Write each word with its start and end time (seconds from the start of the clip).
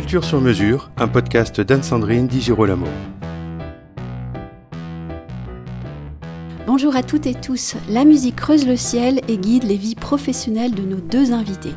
Culture 0.00 0.24
sur 0.24 0.40
mesure, 0.40 0.90
un 0.96 1.08
podcast 1.08 1.60
d'Anne-Sandrine 1.60 2.26
Di 2.26 2.40
Girolamo. 2.40 2.86
Bonjour 6.66 6.96
à 6.96 7.02
toutes 7.02 7.26
et 7.26 7.34
tous. 7.34 7.76
La 7.90 8.06
musique 8.06 8.36
creuse 8.36 8.66
le 8.66 8.76
ciel 8.76 9.20
et 9.28 9.36
guide 9.36 9.64
les 9.64 9.76
vies 9.76 9.94
professionnelles 9.94 10.74
de 10.74 10.84
nos 10.84 11.02
deux 11.02 11.34
invités. 11.34 11.74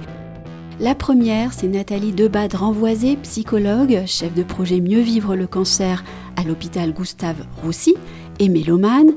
La 0.79 0.95
première, 0.95 1.51
c'est 1.51 1.67
Nathalie 1.67 2.13
Debade-Renvoisé, 2.13 3.17
psychologue, 3.17 4.03
chef 4.05 4.33
de 4.33 4.43
projet 4.43 4.79
Mieux 4.79 5.01
vivre 5.01 5.35
le 5.35 5.45
cancer 5.45 6.05
à 6.37 6.45
l'hôpital 6.45 6.93
Gustave 6.93 7.45
Roussy 7.61 7.93
et 8.39 8.47
mélomane, 8.47 9.11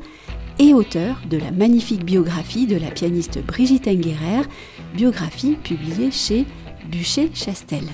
et 0.59 0.75
auteur 0.75 1.20
de 1.30 1.38
la 1.38 1.52
magnifique 1.52 2.04
biographie 2.04 2.66
de 2.66 2.77
la 2.77 2.91
pianiste 2.91 3.41
Brigitte 3.41 3.86
Enguerrer, 3.86 4.48
biographie 4.96 5.54
publiée 5.62 6.11
chez 6.11 6.45
Bûcher-Chastel. 6.91 7.84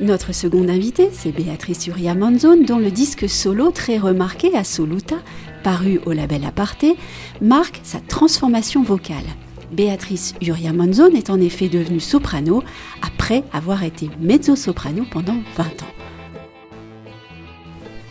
Notre 0.00 0.32
seconde 0.34 0.70
invitée, 0.70 1.10
c'est 1.12 1.30
Béatrice 1.30 1.86
Uria 1.86 2.14
Manzone, 2.14 2.64
dont 2.64 2.78
le 2.78 2.90
disque 2.90 3.28
solo 3.28 3.70
très 3.70 3.98
remarqué 3.98 4.56
Assoluta, 4.56 5.16
paru 5.62 6.00
au 6.06 6.12
label 6.12 6.46
Aparté, 6.46 6.96
marque 7.42 7.80
sa 7.82 7.98
transformation 8.00 8.82
vocale. 8.82 9.26
Béatrice 9.72 10.32
Uria 10.40 10.72
Manzone 10.72 11.16
est 11.16 11.28
en 11.28 11.38
effet 11.38 11.68
devenue 11.68 12.00
soprano 12.00 12.62
après 13.02 13.44
avoir 13.52 13.84
été 13.84 14.08
mezzo-soprano 14.20 15.04
pendant 15.10 15.36
20 15.58 15.64
ans. 15.64 16.00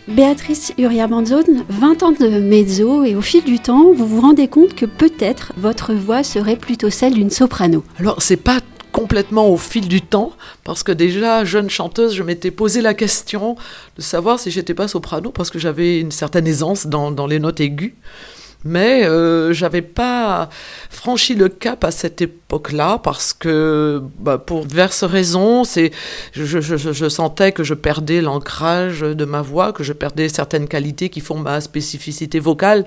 Béatrice 0.06 0.72
Uria 0.78 1.08
Manzone, 1.08 1.64
20 1.68 2.02
ans 2.04 2.12
de 2.12 2.40
mezzo 2.40 3.02
et 3.02 3.16
au 3.16 3.20
fil 3.20 3.42
du 3.42 3.58
temps, 3.58 3.92
vous 3.92 4.06
vous 4.06 4.20
rendez 4.20 4.46
compte 4.46 4.74
que 4.76 4.86
peut-être 4.86 5.52
votre 5.56 5.92
voix 5.92 6.22
serait 6.22 6.56
plutôt 6.56 6.90
celle 6.90 7.14
d'une 7.14 7.30
soprano. 7.30 7.82
Alors, 7.98 8.22
c'est 8.22 8.36
pas 8.36 8.60
complètement 9.00 9.48
au 9.48 9.56
fil 9.56 9.88
du 9.88 10.02
temps, 10.02 10.32
parce 10.62 10.82
que 10.82 10.92
déjà, 10.92 11.42
jeune 11.46 11.70
chanteuse, 11.70 12.14
je 12.14 12.22
m'étais 12.22 12.50
posé 12.50 12.82
la 12.82 12.92
question 12.92 13.56
de 13.96 14.02
savoir 14.02 14.38
si 14.38 14.50
j'étais 14.50 14.74
pas 14.74 14.88
soprano, 14.88 15.30
parce 15.30 15.48
que 15.48 15.58
j'avais 15.58 16.00
une 16.00 16.10
certaine 16.10 16.46
aisance 16.46 16.86
dans, 16.86 17.10
dans 17.10 17.26
les 17.26 17.38
notes 17.38 17.60
aiguës 17.60 17.94
mais 18.64 19.04
euh, 19.04 19.52
j'avais 19.52 19.82
pas 19.82 20.50
franchi 20.90 21.34
le 21.34 21.48
cap 21.48 21.84
à 21.84 21.90
cette 21.90 22.20
époque-là 22.20 23.00
parce 23.02 23.32
que 23.32 24.02
bah, 24.18 24.38
pour 24.38 24.66
diverses 24.66 25.04
raisons, 25.04 25.62
je, 26.32 27.08
sentais 27.08 27.52
que 27.52 27.64
je 27.64 27.74
perdais 27.74 28.20
l'ancrage 28.20 29.00
de 29.00 29.24
ma 29.24 29.40
voix, 29.40 29.72
que 29.72 29.82
je 29.82 29.92
perdais 29.92 30.28
certaines 30.28 30.68
qualités 30.68 31.08
qui 31.08 31.20
font 31.20 31.38
ma 31.38 31.60
spécificité 31.60 32.38
vocale, 32.38 32.84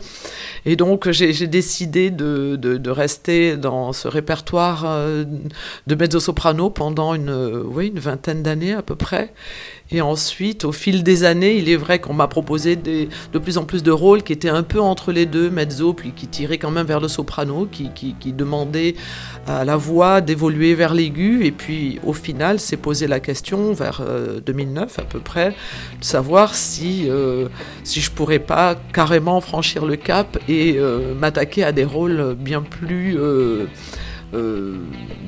et 0.65 0.75
donc 0.75 1.09
j'ai 1.09 1.47
décidé 1.47 2.11
de, 2.11 2.89
rester 2.89 3.57
dans 3.57 3.91
ce 3.93 4.07
répertoire 4.07 4.83
euh, 4.85 5.23
de 5.87 5.95
mezzo-soprano 5.95 6.69
pendant 6.69 7.15
une 7.15 7.63
oui 7.65 7.87
une 7.87 7.99
vingtaine 7.99 8.43
d'années 8.43 8.73
à 8.73 8.83
peu 8.83 8.95
près, 8.95 9.33
et 9.93 10.01
ensuite, 10.01 10.65
au 10.65 10.71
fil 10.71 11.03
des 11.03 11.23
années, 11.23 11.57
il 11.57 11.69
est 11.69 11.75
vrai 11.75 11.99
qu'on 11.99 12.13
m'a 12.13 12.27
proposé 12.27 12.75
des, 12.75 13.09
de 13.31 13.39
plus 13.39 13.59
en 13.59 13.63
plus 13.65 13.83
de 13.83 13.91
rôles 13.91 14.23
qui 14.23 14.33
étaient 14.33 14.49
un 14.49 14.63
peu 14.63 14.81
entre 14.81 15.11
les 15.11 15.27
deux, 15.27 15.51
puis 15.95 16.11
qui 16.11 16.27
tiraient 16.27 16.57
quand 16.57 16.71
même 16.71 16.85
vers 16.85 16.99
le 16.99 17.07
soprano, 17.07 17.67
qui, 17.71 18.13
demandaient 18.33 18.95
à 19.47 19.65
la 19.65 19.75
voix 19.75 20.21
d'évoluer 20.21 20.75
vers 20.75 20.93
l'aigu. 20.93 21.45
Et 21.45 21.51
puis, 21.51 21.99
au 22.03 22.13
final, 22.13 22.59
s'est 22.59 22.77
posé 22.77 23.07
la 23.07 23.19
question, 23.19 23.73
vers 23.73 24.01
2009 24.45 24.97
euh, 24.97 25.01
à 25.01 25.05
peu 25.05 25.19
près, 25.19 25.49
de 25.49 26.03
savoir 26.03 26.55
si, 26.55 27.05
euh, 27.09 27.47
si 27.83 28.01
je 28.01 28.11
pourrais 28.11 28.39
pas 28.39 28.75
carrément 28.93 29.41
franchir 29.41 29.85
le 29.85 29.95
cap 29.95 30.37
et 30.47 30.75
euh, 30.77 31.13
m'attaquer 31.13 31.63
à 31.63 31.71
des 31.71 31.85
rôles 31.85 32.35
bien 32.35 32.61
plus 32.61 33.17
euh, 34.33 34.77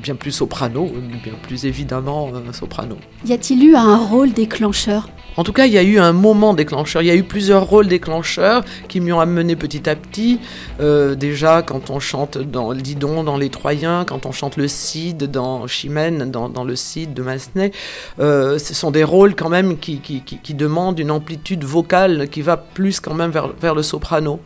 bien 0.02 0.14
plus 0.14 0.32
soprano, 0.32 0.90
bien 1.22 1.34
plus 1.42 1.64
évidemment 1.66 2.30
euh, 2.34 2.52
soprano. 2.52 2.96
Y 3.24 3.32
a-t-il 3.32 3.64
eu 3.64 3.76
un 3.76 3.96
rôle 3.96 4.32
déclencheur? 4.32 5.08
En 5.36 5.44
tout 5.44 5.52
cas, 5.52 5.66
il 5.66 5.72
y 5.72 5.78
a 5.78 5.82
eu 5.82 5.98
un 5.98 6.12
moment 6.12 6.54
déclencheur. 6.54 7.02
Il 7.02 7.06
y 7.06 7.10
a 7.10 7.14
eu 7.14 7.22
plusieurs 7.22 7.66
rôles 7.66 7.88
déclencheurs 7.88 8.64
qui 8.88 9.00
m'y 9.00 9.12
ont 9.12 9.20
amené 9.20 9.54
petit 9.54 9.88
à 9.88 9.94
petit. 9.94 10.40
Euh, 10.80 11.14
déjà, 11.14 11.62
quand 11.62 11.90
on 11.90 12.00
chante 12.00 12.38
dans 12.38 12.72
le 12.72 12.80
Didon, 12.80 13.22
dans 13.22 13.36
Les 13.36 13.50
Troyens, 13.50 14.04
quand 14.06 14.24
on 14.24 14.32
chante 14.32 14.56
le 14.56 14.66
Cid 14.66 15.30
dans 15.30 15.66
Chimène, 15.66 16.30
dans, 16.30 16.48
dans 16.48 16.64
le 16.64 16.74
Cid 16.74 17.12
de 17.12 17.22
Massenet, 17.22 17.72
euh, 18.18 18.58
ce 18.58 18.72
sont 18.72 18.90
des 18.90 19.04
rôles 19.04 19.34
quand 19.34 19.50
même 19.50 19.76
qui, 19.78 19.98
qui, 19.98 20.22
qui, 20.22 20.38
qui, 20.38 20.54
demandent 20.54 20.98
une 20.98 21.10
amplitude 21.10 21.64
vocale 21.64 22.28
qui 22.30 22.40
va 22.40 22.56
plus 22.56 23.00
quand 23.00 23.14
même 23.14 23.30
vers, 23.30 23.48
vers 23.60 23.74
le 23.74 23.82
soprano. 23.82 24.40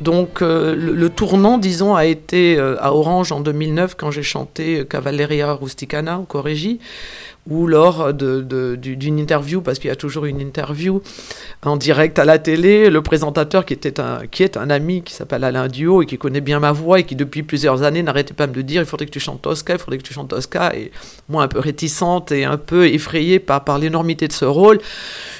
Donc 0.00 0.42
euh, 0.42 0.74
le, 0.74 1.08
tournant, 1.08 1.58
disons, 1.58 1.94
a 1.94 2.04
été 2.04 2.58
euh, 2.58 2.76
à 2.80 2.92
Orange 2.92 3.32
en 3.32 3.40
2009 3.40 3.94
quand 3.96 4.10
j'ai 4.10 4.22
chanté 4.22 4.84
Cavalleria 4.88 5.52
Rusticana 5.54 6.18
au 6.18 6.24
Corrigi 6.24 6.80
ou 7.48 7.66
lors 7.66 8.12
d'une 8.12 9.18
interview, 9.18 9.60
parce 9.60 9.78
qu'il 9.78 9.88
y 9.88 9.92
a 9.92 9.96
toujours 9.96 10.24
une 10.24 10.40
interview 10.40 11.00
en 11.62 11.76
direct 11.76 12.18
à 12.18 12.24
la 12.24 12.38
télé, 12.38 12.90
le 12.90 13.02
présentateur 13.02 13.64
qui, 13.64 13.72
était 13.72 14.00
un, 14.00 14.26
qui 14.26 14.42
est 14.42 14.56
un 14.56 14.70
ami 14.70 15.02
qui 15.02 15.14
s'appelle 15.14 15.44
Alain 15.44 15.68
Duo 15.68 16.02
et 16.02 16.06
qui 16.06 16.18
connaît 16.18 16.40
bien 16.40 16.60
ma 16.60 16.72
voix 16.72 17.00
et 17.00 17.04
qui 17.04 17.16
depuis 17.16 17.42
plusieurs 17.42 17.82
années 17.82 18.02
n'arrêtait 18.02 18.34
pas 18.34 18.46
de 18.46 18.56
me 18.56 18.62
dire 18.62 18.82
il 18.82 18.86
faudrait 18.86 19.06
que 19.06 19.10
tu 19.10 19.20
chantes 19.20 19.42
Tosca, 19.42 19.74
il 19.74 19.78
faudrait 19.78 19.98
que 19.98 20.02
tu 20.02 20.12
chantes 20.12 20.28
Tosca, 20.28 20.74
et 20.74 20.90
moi 21.28 21.44
un 21.44 21.48
peu 21.48 21.60
réticente 21.60 22.32
et 22.32 22.44
un 22.44 22.56
peu 22.56 22.86
effrayée 22.86 23.38
par, 23.38 23.64
par 23.64 23.78
l'énormité 23.78 24.28
de 24.28 24.32
ce 24.32 24.44
rôle, 24.44 24.80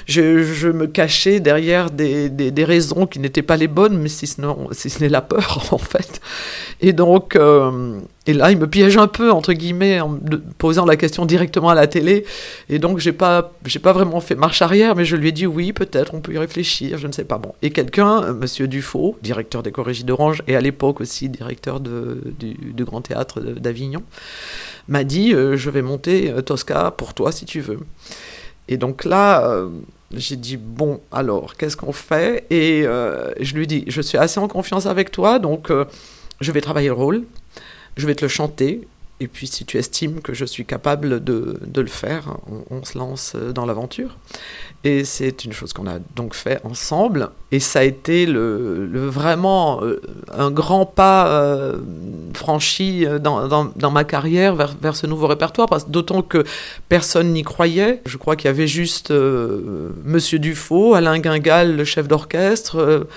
je, 0.05 0.67
me 0.67 0.87
cachais 0.87 1.39
derrière 1.39 1.91
des, 1.91 2.29
des, 2.29 2.65
raisons 2.65 3.05
qui 3.05 3.19
n'étaient 3.19 3.41
pas 3.41 3.57
les 3.57 3.67
bonnes, 3.67 3.97
mais 3.97 4.09
si 4.09 4.27
ce, 4.27 4.41
si 4.71 4.89
ce 4.89 4.99
n'est 4.99 5.09
la 5.09 5.21
peur 5.21 5.67
en 5.71 5.77
fait. 5.77 6.21
Et 6.81 6.93
donc... 6.93 7.35
Euh, 7.35 7.99
et 8.27 8.33
là, 8.33 8.51
il 8.51 8.57
me 8.57 8.67
piège 8.67 8.97
un 8.97 9.07
peu, 9.07 9.31
entre 9.31 9.53
guillemets, 9.53 10.01
en 10.01 10.19
posant 10.57 10.85
la 10.85 10.97
question 10.97 11.25
directement 11.25 11.69
à 11.69 11.75
la 11.75 11.87
télé. 11.87 12.25
Et 12.67 12.77
donc, 12.77 12.99
j'ai 12.99 13.13
pas, 13.13 13.53
pas 13.81 13.93
vraiment 13.93 14.19
fait 14.19 14.35
marche 14.35 14.61
arrière, 14.61 14.97
mais 14.97 15.05
je 15.05 15.15
lui 15.15 15.29
ai 15.29 15.31
dit 15.31 15.47
oui, 15.47 15.71
peut-être, 15.71 16.13
on 16.13 16.19
peut 16.19 16.33
y 16.33 16.37
réfléchir, 16.37 16.97
je 16.97 17.07
ne 17.07 17.13
sais 17.13 17.23
pas. 17.23 17.37
Bon. 17.37 17.55
Et 17.61 17.71
quelqu'un, 17.71 18.23
euh, 18.23 18.33
monsieur 18.33 18.67
Dufaux, 18.67 19.17
directeur 19.21 19.63
des 19.63 19.71
Corrigis 19.71 20.03
d'Orange, 20.03 20.43
et 20.47 20.57
à 20.57 20.61
l'époque 20.61 20.99
aussi 20.99 21.29
directeur 21.29 21.79
du, 21.79 22.83
Grand 22.83 23.01
Théâtre 23.01 23.39
d'Avignon, 23.39 24.03
m'a 24.89 25.05
dit 25.05 25.33
euh, 25.33 25.55
Je 25.55 25.69
vais 25.69 25.81
monter 25.81 26.29
euh, 26.29 26.41
Tosca 26.41 26.91
pour 26.91 27.13
toi 27.13 27.31
si 27.31 27.45
tu 27.45 27.61
veux. 27.61 27.79
Et 28.67 28.75
donc 28.75 29.05
là, 29.05 29.65
j'ai 30.11 30.35
dit 30.35 30.57
bon, 30.57 30.99
alors, 31.13 31.55
qu'est-ce 31.55 31.77
qu'on 31.77 31.93
fait? 31.93 32.45
Et 32.49 32.83
je 32.83 33.55
lui 33.55 33.65
dis 33.65 33.85
Je 33.87 34.01
suis 34.01 34.17
assez 34.17 34.41
en 34.41 34.49
confiance 34.49 34.85
avec 34.85 35.09
toi, 35.11 35.39
donc 35.39 35.71
je 36.41 36.51
vais 36.51 36.59
travailler 36.59 36.89
le 36.89 36.93
rôle 36.93 37.23
je 37.97 38.07
vais 38.07 38.15
te 38.15 38.23
le 38.23 38.29
chanter. 38.29 38.87
Et 39.19 39.27
puis 39.27 39.47
si 39.47 39.65
tu 39.65 39.77
estimes 39.77 40.21
que 40.21 40.35
je 40.35 40.45
suis 40.45 40.63
capable 40.63 41.23
de, 41.23 41.59
de 41.65 41.81
le 41.81 41.87
faire, 41.87 42.37
on, 42.69 42.83
se 42.83 42.99
lance 42.99 43.35
dans 43.35 43.65
l'aventure. 43.65 44.15
Et 44.83 45.05
c'est 45.05 45.43
une 45.43 45.53
chose 45.53 45.73
qu'on 45.73 45.87
a 45.87 45.97
donc 46.15 46.35
fait 46.35 46.61
ensemble. 46.63 47.31
Et 47.51 47.59
ça 47.59 47.79
a 47.79 47.83
été 47.83 48.27
le, 48.27 48.85
vraiment 49.07 49.81
euh, 49.81 49.99
un 50.31 50.51
grand 50.51 50.85
pas 50.85 51.29
euh, 51.29 51.77
franchi 52.35 53.07
dans, 53.19 53.47
dans, 53.47 53.91
ma 53.91 54.03
carrière 54.03 54.55
vers, 54.55 54.75
vers 54.79 54.95
ce 54.95 55.07
nouveau 55.07 55.25
répertoire. 55.25 55.67
D'autant 55.87 56.21
que 56.21 56.43
personne 56.87 57.33
n'y 57.33 57.41
croyait. 57.41 58.03
Je 58.05 58.17
crois 58.17 58.35
qu'il 58.35 58.45
y 58.45 58.49
avait 58.49 58.67
juste 58.67 59.09
euh, 59.09 59.89
Monsieur 60.03 60.37
Dufaux, 60.37 60.93
Alain 60.93 61.17
Guingal, 61.17 61.75
le 61.75 61.85
chef 61.85 62.07
d'orchestre. 62.07 63.07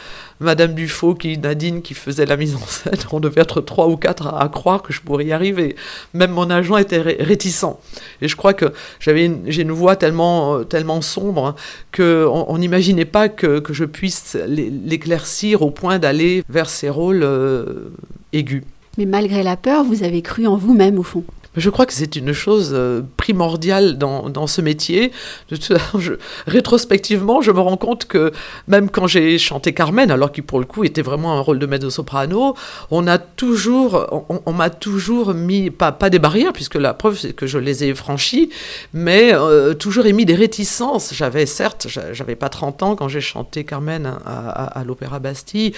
Madame 0.41 0.75
Dufaux, 0.75 1.15
qui, 1.15 1.37
Nadine, 1.39 1.83
qui 1.83 1.95
faisait 1.95 2.27
la 2.27 2.37
mise 2.37 2.57
en 2.57 2.67
scène. 2.67 2.95
On 3.13 3.21
devait 3.21 3.43
être 3.43 3.61
trois 3.61 3.89
ou 3.89 3.97
quatre 3.97 4.27
à, 4.27 4.49
croire 4.49 4.83
que 4.83 4.93
je 4.93 5.01
pourrais 5.01 5.27
y 5.27 5.33
arriver. 5.33 5.77
Même 6.15 6.33
mon 6.33 6.49
agent 6.51 6.79
était 6.79 7.01
réticent. 7.01 7.77
Et 8.23 8.29
je 8.29 8.37
crois 8.37 8.55
que 8.55 8.73
j'avais 8.99 9.31
j'ai 9.47 9.63
une 9.63 9.71
voix 9.71 9.97
tellement, 9.97 10.57
euh, 10.57 10.65
tellement 10.65 11.03
sombre 11.03 11.47
hein, 11.47 11.55
qu'on 11.95 12.59
n'imaginait 12.59 13.05
pas 13.05 13.29
que, 13.29 13.61
que, 13.61 13.75
je 13.75 13.85
puisse 13.85 14.37
l'éclaircir 14.47 15.63
au 15.63 15.71
point 15.71 15.99
d'aller 15.99 16.43
vers 16.49 16.69
ces 16.69 16.89
rôles 16.89 17.23
euh, 17.23 17.93
aigus. 18.33 18.65
Mais 18.99 19.07
malgré 19.07 19.43
la 19.43 19.57
peur, 19.57 19.85
vous 19.85 20.03
avez 20.03 20.23
cru 20.23 20.47
en 20.47 20.57
vous-même 20.57 20.99
au 20.99 21.03
fond. 21.03 21.25
Je 21.57 21.69
crois 21.69 21.85
que 21.85 21.93
c'est 21.93 22.15
une 22.15 22.33
chose 22.33 22.71
euh, 22.73 23.03
primordiale 23.17 23.99
dans, 23.99 24.29
dans 24.29 24.47
ce 24.47 24.61
métier. 24.61 25.11
Je, 25.51 26.13
rétrospectivement, 26.47 27.43
je 27.43 27.51
me 27.51 27.59
rends 27.59 27.77
compte 27.77 28.05
que 28.05 28.31
même 28.69 28.89
quand 28.89 29.09
j'ai 29.09 29.37
chanté 29.37 29.75
Carmen, 29.75 30.13
alors 30.13 30.31
qu'il 30.31 30.45
pour 30.45 30.61
le 30.61 30.65
coup 30.65 30.85
était 30.85 31.03
vraiment 31.03 31.37
un 31.37 31.41
rôle 31.41 31.59
de 31.59 31.67
mezzo-soprano, 31.67 32.55
on 32.93 33.09
a 33.09 33.19
toujours, 33.19 34.25
on, 34.47 34.53
m'a 34.53 34.71
toujours 34.71 35.35
mis, 35.35 35.71
pas, 35.71 35.91
pas 35.91 36.09
des 36.09 36.21
barrières, 36.21 36.53
puisque 36.53 36.77
la 36.77 36.95
preuve 36.95 37.19
c'est 37.19 37.33
que 37.33 37.49
je 37.49 37.59
les 37.59 37.83
ai 37.83 37.95
franchies, 37.95 38.51
mais 38.93 39.35
euh, 39.35 39.75
toujours 39.75 40.07
émis 40.07 40.27
des 40.27 40.37
réticences. 40.37 41.13
J'avais 41.15 41.47
certes, 41.47 41.89
j'avais 42.13 42.37
pas 42.37 42.49
30 42.49 42.83
ans 42.85 42.95
quand 42.95 43.09
j'ai 43.09 43.21
chanté 43.21 43.65
Carmen 43.65 44.07
à, 44.25 44.79
à, 44.79 44.85
l'Opéra 44.85 45.19
Bastille, 45.19 45.73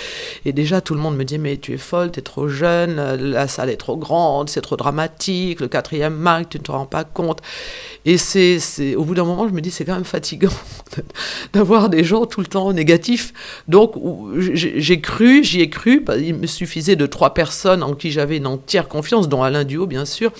et 0.44 0.52
déjà 0.52 0.82
tout 0.82 0.94
le 0.94 1.00
monde 1.00 1.17
me 1.17 1.25
dit 1.25 1.38
mais 1.38 1.56
tu 1.56 1.73
es 1.73 1.79
folle, 1.79 2.12
tu 2.12 2.19
es 2.19 2.23
trop 2.23 2.49
jeune, 2.49 2.97
la 3.14 3.49
salle 3.49 3.70
est 3.70 3.79
trop 3.79 3.97
grande, 3.97 4.50
c'est 4.50 4.61
trop 4.61 4.76
dramatique 4.76 5.62
le 5.62 5.69
quatrième 5.69 6.14
marque, 6.14 6.50
tu 6.50 6.59
ne 6.59 6.62
te 6.62 6.70
rends 6.70 6.87
pas 6.87 7.05
compte. 7.05 7.41
Et 8.05 8.19
c'est, 8.19 8.59
au 8.97 9.05
bout 9.05 9.14
d'un 9.14 9.25
moment, 9.25 9.49
je 9.49 9.55
me 9.55 9.61
dis, 9.61 9.70
c'est 9.70 9.85
quand 9.85 9.94
même 9.94 10.05
fatigant 10.05 10.53
d'avoir 11.53 11.88
des 11.88 12.05
gens 12.05 12.26
tout 12.26 12.41
le 12.41 12.47
temps 12.47 12.73
négatifs. 12.73 13.32
Donc, 13.69 13.94
j'ai 14.37 15.00
cru, 15.00 15.43
j'y 15.43 15.61
ai 15.61 15.70
cru, 15.70 16.00
bah, 16.00 16.17
il 16.17 16.35
me 16.35 16.47
suffisait 16.47 16.97
de 16.97 17.06
trois 17.06 17.35
personnes 17.35 17.82
en 17.82 17.94
qui 17.94 18.11
j'avais 18.11 18.37
une 18.37 18.47
entière 18.47 18.88
confiance, 18.88 19.29
dont 19.29 19.43
Alain 19.43 19.64
Duo, 19.64 19.87
bien 19.87 20.05
sûr, 20.05 20.32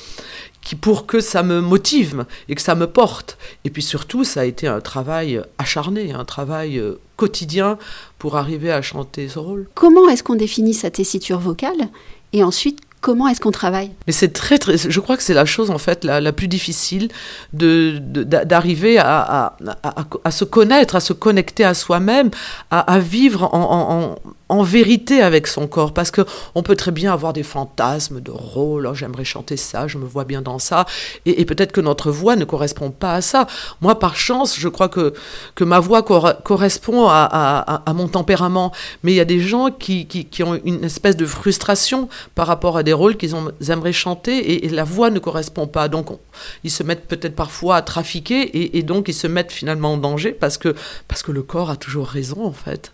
qui, 0.61 0.77
pour 0.77 1.07
que 1.07 1.21
ça 1.21 1.43
me 1.43 1.61
motive 1.61 2.25
et 2.49 2.55
que 2.55 2.63
ça 2.63 2.75
me 2.75 2.87
porte. 2.87 3.39
Et 3.65 3.71
puis 3.71 3.83
surtout, 3.83 4.25
ça 4.25 4.41
a 4.41 4.45
été 4.45 4.67
un 4.67 4.81
travail 4.81 5.43
acharné, 5.59 6.13
un 6.13 6.25
travail 6.25 6.79
euh, 6.79 7.01
quotidien 7.17 7.79
pour 8.19 8.37
arriver 8.37 8.73
à 8.73 8.83
chanter 8.83 9.29
ce 9.29 9.39
rôle. 9.39 9.69
Comment 9.75 10.09
est-ce 10.09 10.23
qu'on 10.23 10.37
définit 10.37 10.75
sa 10.75 10.91
tessiture 10.91 11.39
vocale? 11.39 11.89
Et 12.33 12.43
ensuite, 12.43 12.81
Comment 13.03 13.27
est-ce 13.27 13.41
qu'on 13.41 13.51
travaille? 13.51 13.91
Mais 14.07 14.13
c'est 14.13 14.33
très, 14.33 14.59
très, 14.59 14.79
je 14.79 15.01
crois 15.01 15.17
que 15.17 15.25
c'est 15.25 15.35
la 15.35 15.45
chose 15.45 15.73
en 15.73 15.79
fait 15.79 16.05
la, 16.05 16.33
plus 16.33 16.47
difficile 16.47 17.09
de, 17.53 17.99
d'arriver 17.99 18.97
à, 18.97 19.57
à, 19.83 20.07
à, 20.23 20.31
se 20.31 20.45
connaître, 20.45 20.95
à 20.95 21.01
se 21.01 21.13
connecter 21.13 21.65
à 21.65 21.75
soi-même, 21.75 22.31
à, 22.71 23.01
vivre 23.01 23.53
en, 23.53 23.91
en 23.91 24.33
vérité 24.61 25.23
avec 25.23 25.47
son 25.47 25.67
corps, 25.67 25.95
parce 25.95 26.11
que 26.11 26.21
on 26.55 26.63
peut 26.63 26.77
très 26.77 26.91
bien 26.91 27.11
avoir 27.11 27.33
des 27.33 27.43
fantasmes 27.43 28.21
de 28.21 28.31
rôle, 28.31 28.87
oh, 28.87 28.95
j'aimerais 28.95 29.25
chanter 29.25 29.57
ça, 29.57 29.89
je 29.89 29.97
me 29.97 30.05
vois 30.05 30.25
bien 30.25 30.43
dans 30.43 30.59
ça, 30.59 30.85
et, 31.25 31.45
peut-être 31.47 31.73
que 31.73 31.81
notre 31.81 32.11
voix 32.11 32.37
ne 32.37 32.45
correspond 32.45 32.91
pas 32.91 33.15
à 33.15 33.21
ça. 33.23 33.47
Moi, 33.81 33.99
par 33.99 34.17
chance, 34.17 34.59
je 34.59 34.69
crois 34.69 34.91
que, 34.91 35.15
que 35.55 35.65
ma 35.65 35.81
voix 35.81 36.03
correspond 36.03 37.07
à, 37.09 37.83
mon 37.95 38.09
tempérament, 38.09 38.73
mais 39.03 39.13
il 39.13 39.17
y 39.17 39.21
a 39.21 39.25
des 39.25 39.41
gens 39.41 39.71
qui, 39.71 40.07
qui, 40.07 40.43
ont 40.43 40.61
une 40.65 40.85
espèce 40.85 41.17
de 41.17 41.25
frustration 41.25 42.09
par 42.35 42.47
rapport 42.47 42.77
à 42.77 42.83
des 42.83 42.93
rôles 42.93 43.17
qu'ils 43.17 43.35
aimeraient 43.69 43.93
chanter, 43.93 44.65
et, 44.65 44.69
la 44.69 44.85
voix 44.85 45.11
ne 45.11 45.19
correspond 45.19 45.67
pas, 45.67 45.89
donc 45.89 46.09
ils 46.65 46.71
se 46.71 46.83
mettent 46.83 47.07
peut-être 47.07 47.37
parfois 47.37 47.77
à 47.77 47.83
trafiquer, 47.83 48.77
et, 48.77 48.83
donc 48.83 49.09
ils 49.09 49.15
se 49.15 49.27
mettent 49.27 49.53
finalement 49.53 49.95
en 49.95 49.97
danger, 49.97 50.33
parce 50.33 50.59
que, 50.59 50.75
parce 51.09 51.23
que 51.23 51.33
le 51.33 51.43
corps 51.43 51.71
a 51.71 51.77
toujours 51.77 52.09
raison, 52.09 52.45
en 52.45 52.53
fait. 52.53 52.93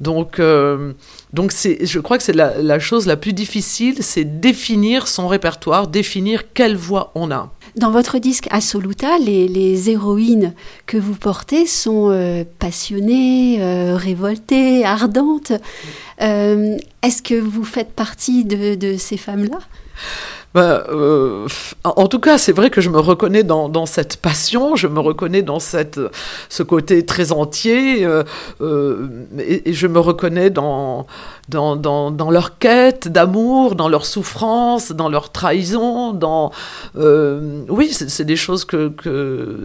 Donc... 0.00 0.40
Euh, 0.40 0.94
donc 1.32 1.52
je 1.52 1.98
crois 1.98 2.18
que 2.18 2.24
c'est 2.24 2.34
la, 2.34 2.78
chose 2.78 3.06
la 3.06 3.16
plus 3.16 3.32
difficile, 3.32 3.96
c'est 4.00 4.40
définir 4.40 5.08
son 5.08 5.28
répertoire, 5.28 5.88
définir 5.88 6.52
quelle 6.52 6.76
voix 6.76 7.12
on 7.14 7.30
a. 7.30 7.52
Dans 7.76 7.90
votre 7.90 8.18
disque 8.18 8.46
Assoluta, 8.50 9.18
les, 9.18 9.90
héroïnes 9.90 10.54
que 10.86 10.96
vous 10.96 11.14
portez 11.14 11.66
sont 11.66 12.10
euh, 12.10 12.44
passionnées, 12.58 13.58
euh, 13.60 13.96
révoltées, 13.96 14.84
ardentes. 14.84 15.52
Euh, 16.22 16.78
est-ce 17.02 17.22
que 17.22 17.34
vous 17.34 17.64
faites 17.64 17.92
partie 17.92 18.44
de 18.44 18.96
ces 18.96 19.16
femmes-là? 19.16 19.58
Bah, 20.56 20.84
euh, 20.88 21.46
en 21.84 22.08
tout 22.08 22.18
cas, 22.18 22.38
c'est 22.38 22.52
vrai 22.52 22.70
que 22.70 22.80
je 22.80 22.88
me 22.88 22.98
reconnais 22.98 23.42
dans, 23.42 23.84
cette 23.84 24.16
passion, 24.16 24.74
je 24.74 24.86
me 24.86 25.00
reconnais 25.00 25.42
dans 25.42 25.58
cette, 25.58 26.00
ce 26.48 26.62
côté 26.62 27.04
très 27.04 27.30
entier, 27.30 28.06
euh, 28.06 28.22
euh, 28.62 29.06
et, 29.38 29.74
je 29.74 29.86
me 29.86 29.98
reconnais 29.98 30.48
dans, 30.48 31.06
dans, 31.48 31.76
dans, 31.76 32.10
dans 32.10 32.30
leur 32.30 32.58
quête 32.58 33.08
d'amour, 33.08 33.74
dans 33.74 33.88
leur 33.88 34.06
souffrance, 34.06 34.92
dans 34.92 35.08
leur 35.08 35.30
trahison, 35.30 36.12
dans... 36.12 36.52
oui, 36.94 37.90
c'est 37.92 38.24
des 38.24 38.36
choses 38.36 38.64
que. 38.64 38.92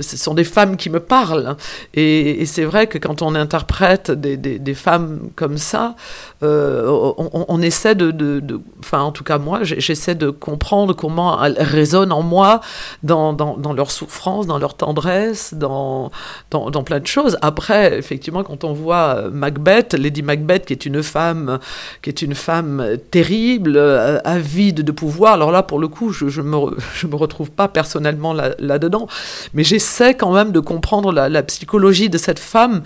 Ce 0.01 0.18
sont 0.18 0.33
des 0.33 0.44
femmes 0.44 0.78
qui 0.78 0.89
me 0.89 1.00
parlent. 1.00 1.56
Et, 1.94 2.45
c'est 2.45 2.66
vrai 2.66 2.88
que 2.88 2.98
quand 2.98 3.22
on 3.22 3.36
interprète 3.36 4.12
des, 4.12 4.74
femmes 4.74 5.30
comme 5.36 5.57
ça, 5.57 5.95
on, 6.42 7.45
on, 7.48 7.62
essaie 7.62 7.95
de. 7.95 8.42
Enfin, 8.80 9.01
en 9.01 9.12
tout 9.12 9.24
cas, 9.24 9.38
moi, 9.38 9.63
j'essaie 9.63 10.16
de 10.16 10.30
comprendre 10.30 10.94
comment 10.94 11.44
elles 11.44 11.57
résonnent 11.60 12.12
en 12.12 12.22
moi 12.22 12.62
dans, 13.04 13.34
dans, 13.34 13.74
leur 13.74 13.92
souffrance, 13.92 14.48
dans 14.48 14.57
leur 14.57 14.75
tendresse, 14.75 15.54
dans, 15.54 16.12
dans, 16.50 16.84
plein 16.84 17.00
de 17.00 17.07
choses. 17.07 17.38
Après, 17.42 17.98
effectivement, 17.98 18.44
quand 18.44 18.63
on 18.63 18.74
voit 18.74 19.30
Macbeth, 19.31 19.94
Lady 19.94 20.22
Macbeth, 20.22 20.66
qui 20.66 20.74
est 20.74 20.86
une 20.86 21.04
femme, 21.04 21.60
qui 22.02 22.10
est 22.10 22.22
une 22.22 22.36
femme 22.36 22.98
terrible, 23.12 23.76
euh, 23.78 24.20
avide 24.24 24.82
de 24.82 24.92
pouvoir, 24.92 25.34
alors 25.34 25.52
là, 25.52 25.64
pour 25.64 25.80
le 25.80 25.88
coup, 25.88 26.12
je, 26.12 26.28
je 26.28 26.42
me, 26.42 26.58
je 26.96 27.08
me 27.08 27.16
retrouve 27.16 27.52
pas 27.52 27.68
personnellement 27.68 28.34
là-dedans, 28.34 29.08
mais 29.54 29.64
j'essaie 29.64 30.14
quand 30.16 30.34
même 30.34 30.52
de 30.52 30.60
comprendre 30.60 31.12
la, 31.12 31.42
psychologie 31.44 32.10
de 32.10 32.20
cette 32.20 32.40
femme 32.40 32.84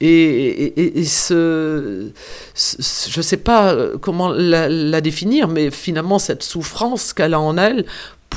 et, 0.00 1.04
ce, 1.04 2.10
je 2.54 3.20
sais 3.20 3.36
pas 3.36 3.76
comment 4.00 4.30
la, 4.30 4.68
la 4.68 5.00
définir, 5.00 5.48
mais 5.48 5.70
finalement, 5.70 6.18
cette 6.18 6.42
souffrance 6.42 7.12
qu'elle 7.12 7.34
a 7.34 7.40
en 7.40 7.58
elle 7.58 7.84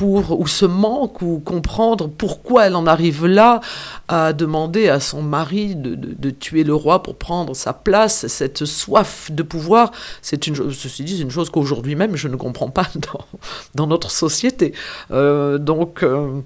ou 0.01 0.47
ce 0.47 0.65
manque 0.65 1.21
ou 1.21 1.39
comprendre 1.39 2.09
pourquoi 2.09 2.67
elle 2.67 2.75
en 2.75 2.87
arrive 2.87 3.25
là 3.25 3.61
à 4.07 4.33
demander 4.33 4.89
à 4.89 4.99
son 4.99 5.21
mari 5.21 5.75
de, 5.75 6.29
tuer 6.29 6.63
le 6.63 6.73
roi 6.73 7.03
pour 7.03 7.15
prendre 7.15 7.55
sa 7.55 7.73
place 7.73 8.27
cette 8.27 8.65
soif 8.65 9.31
de 9.31 9.43
pouvoir. 9.43 9.91
C'est 10.21 10.47
une 10.47 10.55
ceci 10.71 11.03
dit 11.03 11.17
c'est 11.17 11.23
une 11.23 11.31
chose 11.31 11.49
qu'aujourd'hui 11.49 11.95
même 11.95 12.15
je 12.15 12.27
ne 12.27 12.35
comprends 12.35 12.69
pas 12.69 12.87
dans, 12.95 13.25
dans 13.75 13.87
notre 13.87 14.11
société. 14.11 14.73
Euh, 15.11 15.57
donc 15.57 16.03
euh, 16.03 16.41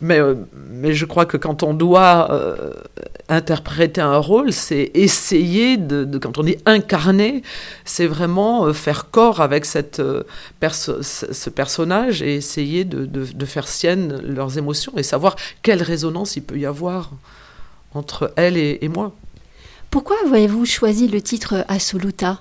mais, 0.00 0.18
euh, 0.18 0.34
mais 0.70 0.94
je 0.94 1.04
crois 1.04 1.26
que 1.26 1.36
quand 1.36 1.62
on 1.62 1.74
doit 1.74 2.30
euh, 2.30 2.72
interpréter 3.28 4.00
un 4.00 4.18
rôle, 4.18 4.52
c'est 4.52 4.90
essayer 4.94 5.76
de, 5.76 6.18
quand 6.18 6.38
on 6.38 6.44
dit 6.44 6.56
incarner, 6.66 7.42
c'est 7.84 8.06
vraiment 8.06 8.66
euh, 8.66 8.72
faire 8.72 9.10
corps 9.10 9.40
avec 9.40 9.64
cette, 9.64 10.00
ce 10.00 11.50
personnage 11.50 12.22
et 12.22 12.36
essayer 12.36 12.84
de, 12.84 13.06
de, 13.06 13.44
faire 13.44 13.66
sienne 13.66 14.20
leurs 14.22 14.58
émotions 14.58 14.92
et 14.96 15.02
savoir 15.02 15.36
quelle 15.62 15.82
résonance 15.82 16.36
il 16.36 16.42
peut 16.42 16.58
y 16.58 16.66
avoir 16.66 17.10
entre 17.94 18.32
elle 18.36 18.56
et, 18.56 18.78
et 18.82 18.88
moi. 18.88 19.12
Pourquoi 19.90 20.16
avez-vous 20.26 20.66
choisi 20.66 21.08
le 21.08 21.20
titre 21.20 21.64
Assoluta 21.68 22.40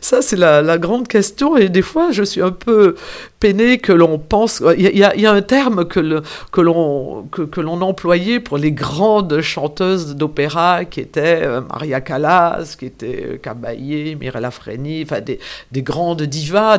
ça, 0.00 0.22
c'est 0.22 0.36
la, 0.36 0.78
grande 0.78 1.08
question. 1.08 1.56
Et 1.56 1.68
des 1.68 1.82
fois, 1.82 2.10
je 2.10 2.22
suis 2.22 2.40
un 2.40 2.50
peu 2.50 2.94
peiné 3.38 3.78
que 3.78 3.92
l'on 3.92 4.18
pense. 4.18 4.62
Il 4.76 4.96
y, 4.96 5.04
a, 5.04 5.32
un 5.32 5.42
terme 5.42 5.86
que, 5.86 6.00
l'on 6.00 7.26
que, 7.30 7.42
que 7.42 7.60
employait 7.60 8.40
pour 8.40 8.58
les 8.58 8.72
grandes 8.72 9.40
chanteuses 9.40 10.16
d'opéra 10.16 10.84
qui 10.84 11.00
étaient 11.00 11.42
euh, 11.42 11.60
Maria 11.60 12.00
Callas, 12.00 12.76
qui 12.78 12.86
était 12.86 13.24
euh, 13.26 13.36
Caballé, 13.38 14.16
Mirella 14.16 14.50
Freni, 14.50 15.02
enfin 15.02 15.20
des, 15.20 15.38
des 15.72 15.82
grandes 15.82 16.22
divas 16.22 16.78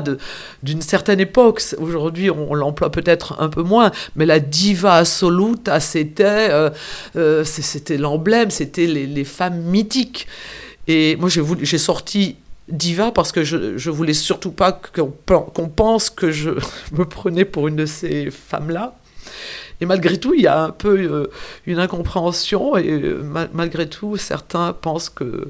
d'une 0.64 0.82
certaine 0.82 1.20
époque. 1.20 1.62
Aujourd'hui, 1.80 2.30
on, 2.30 2.54
l'emploie 2.54 2.92
peut-être 2.92 3.40
un 3.40 3.50
peu 3.50 3.64
moins, 3.64 3.92
mais 4.16 4.26
la 4.26 4.40
diva 4.40 4.96
assoluta, 4.96 5.80
c'était 5.80 6.50
euh, 7.16 7.44
c'était 7.44 7.98
l'emblème, 7.98 8.52
c'était 8.52 8.88
les 8.88 9.24
femmes 9.24 9.62
mythiques. 9.62 10.28
Et 10.88 11.16
moi, 11.18 11.30
j'ai 11.30 11.78
sorti 11.78 12.38
diva 12.72 13.12
parce 13.12 13.32
que 13.32 13.44
je, 13.44 13.78
je 13.78 13.90
voulais 13.90 14.14
surtout 14.14 14.52
pas 14.52 14.72
qu'on 14.72 15.70
pense 15.70 16.10
que 16.10 16.32
je 16.32 16.52
me 16.92 17.06
prenais 17.06 17.46
pour 17.46 17.68
une 17.68 17.76
de 17.76 17.86
ces 17.86 18.32
femmes-là. 18.32 18.96
Et 19.82 19.86
malgré 19.86 20.20
tout, 20.20 20.34
il 20.36 20.42
y 20.42 20.48
a 20.48 20.64
un 20.64 20.70
peu 20.70 20.96
euh, 21.00 21.32
une 21.66 21.80
incompréhension 21.80 22.78
et 22.78 22.88
euh, 22.88 23.24
malgré 23.54 23.90
tout, 23.90 24.16
certains 24.16 24.74
pensent 24.74 25.10
que, 25.10 25.50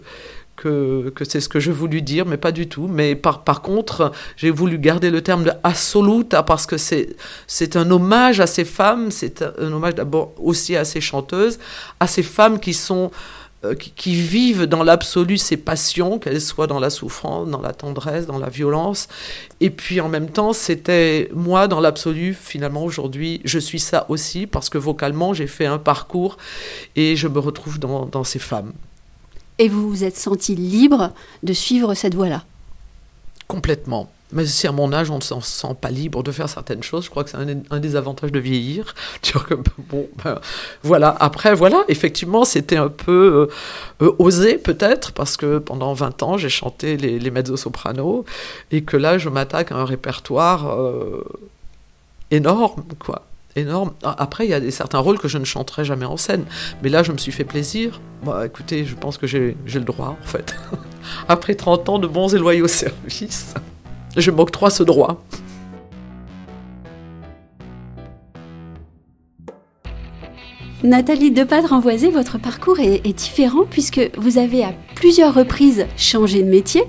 que, 0.55 1.09
que 1.09 1.25
c'est 1.25 1.41
ce 1.41 1.49
que 1.49 1.59
je 1.59 1.71
voulais 1.71 1.99
dire, 1.99 2.25
mais 2.25 2.37
pas 2.37 2.53
du 2.53 2.69
tout. 2.69 2.87
Mais 2.87 3.15
par, 3.15 3.43
par 3.43 3.61
contre, 3.61 4.13
j'ai 4.37 4.49
voulu 4.49 4.77
garder 4.79 5.09
le 5.09 5.21
terme 5.21 5.43
de 5.43 5.51
assoluta 5.63 6.43
parce 6.43 6.65
que 6.65 6.77
c'est 6.77 7.75
un 7.75 7.91
hommage 7.91 8.39
à 8.39 8.47
ces 8.47 8.63
femmes, 8.63 9.11
c'est 9.11 9.41
un 9.41 9.71
hommage 9.73 9.95
d'abord 9.95 10.33
aussi 10.37 10.77
à 10.77 10.85
ces 10.85 11.01
chanteuses, 11.01 11.59
à 11.99 12.07
ces 12.07 12.23
femmes 12.23 12.59
qui 12.59 12.73
sont 12.73 13.11
euh, 13.63 13.75
qui, 13.75 14.15
vivent 14.15 14.63
dans 14.63 14.83
l'absolu 14.83 15.37
ces 15.37 15.55
passions, 15.55 16.17
qu'elles 16.17 16.41
soient 16.41 16.65
dans 16.65 16.79
la 16.79 16.89
souffrance, 16.89 17.47
dans 17.47 17.61
la 17.61 17.73
tendresse, 17.73 18.25
dans 18.25 18.39
la 18.39 18.49
violence. 18.49 19.07
Et 19.59 19.69
puis 19.69 20.01
en 20.01 20.09
même 20.09 20.29
temps, 20.29 20.51
c'était 20.51 21.29
moi 21.33 21.67
dans 21.67 21.79
l'absolu, 21.79 22.33
finalement 22.33 22.83
aujourd'hui, 22.83 23.39
je 23.45 23.59
suis 23.59 23.79
ça 23.79 24.07
aussi, 24.09 24.47
parce 24.47 24.69
que 24.69 24.79
vocalement, 24.79 25.35
j'ai 25.35 25.45
fait 25.45 25.67
un 25.67 25.77
parcours 25.77 26.37
et 26.95 27.15
je 27.15 27.27
me 27.27 27.37
retrouve 27.37 27.77
dans, 27.77 28.07
dans 28.07 28.23
ces 28.23 28.39
femmes. 28.39 28.73
Et 29.59 29.69
vous 29.69 29.87
vous 29.89 30.03
êtes 30.03 30.17
senti 30.17 30.55
libre 30.55 31.13
de 31.43 31.53
suivre 31.53 31.93
cette 31.93 32.15
voie-là? 32.15 32.43
Complètement. 33.47 34.09
Mais 34.33 34.45
si 34.45 34.67
à 34.67 34.71
mon 34.71 34.93
âge, 34.93 35.09
on 35.09 35.17
ne 35.17 35.21
se 35.21 35.35
sent 35.41 35.75
pas 35.79 35.89
libre 35.89 36.23
de 36.23 36.31
faire 36.31 36.49
certaines 36.49 36.83
choses, 36.83 37.05
je 37.05 37.09
crois 37.09 37.23
que 37.23 37.29
c'est 37.29 37.37
un, 37.37 37.79
des 37.79 37.95
avantages 37.95 38.31
de 38.31 38.39
vieillir. 38.39 38.95
bon, 39.89 40.07
ben, 40.23 40.39
voilà. 40.83 41.15
Après, 41.19 41.53
voilà, 41.53 41.83
effectivement, 41.87 42.45
c'était 42.45 42.77
un 42.77 42.89
peu 42.89 43.49
euh, 44.01 44.05
euh, 44.05 44.15
osé, 44.19 44.57
peut-être, 44.57 45.11
parce 45.11 45.37
que 45.37 45.57
pendant 45.57 45.93
20 45.93 46.23
ans, 46.23 46.37
j'ai 46.37 46.49
chanté 46.49 46.97
les, 46.97 47.19
les 47.19 47.31
mezzo-soprano, 47.31 48.25
et 48.71 48.83
que 48.83 48.97
là, 48.97 49.17
je 49.17 49.29
m'attaque 49.29 49.71
à 49.71 49.75
un 49.75 49.85
répertoire 49.85 50.67
euh, 50.69 51.23
énorme, 52.31 52.83
quoi. 52.99 53.23
Énorme. 53.57 53.91
Après, 54.03 54.45
il 54.45 54.49
y 54.49 54.53
a 54.53 54.61
des, 54.61 54.71
certains 54.71 54.99
rôles 54.99 55.19
que 55.19 55.27
je 55.27 55.37
ne 55.37 55.43
chanterai 55.43 55.83
jamais 55.83 56.05
en 56.05 56.15
scène. 56.15 56.45
Mais 56.81 56.89
là, 56.89 57.03
je 57.03 57.11
me 57.11 57.17
suis 57.17 57.33
fait 57.33 57.43
plaisir. 57.43 57.99
Bah, 58.23 58.45
écoutez, 58.45 58.85
je 58.85 58.95
pense 58.95 59.17
que 59.17 59.27
j'ai 59.27 59.55
le 59.65 59.81
droit, 59.81 60.17
en 60.21 60.25
fait. 60.25 60.55
Après 61.27 61.55
30 61.55 61.89
ans 61.89 61.99
de 61.99 62.07
bons 62.07 62.33
et 62.33 62.37
loyaux 62.37 62.69
services. 62.69 63.53
Je 64.17 64.31
m'octroie 64.31 64.69
ce 64.69 64.83
droit. 64.83 65.23
Nathalie 70.83 71.29
Depadre-Envoisé, 71.31 72.09
votre 72.09 72.39
parcours 72.39 72.79
est, 72.79 73.15
différent 73.15 73.65
puisque 73.69 74.01
vous 74.17 74.39
avez 74.39 74.63
à 74.63 74.73
plusieurs 74.95 75.33
reprises 75.33 75.85
changé 75.95 76.41
de 76.41 76.49
métier. 76.49 76.83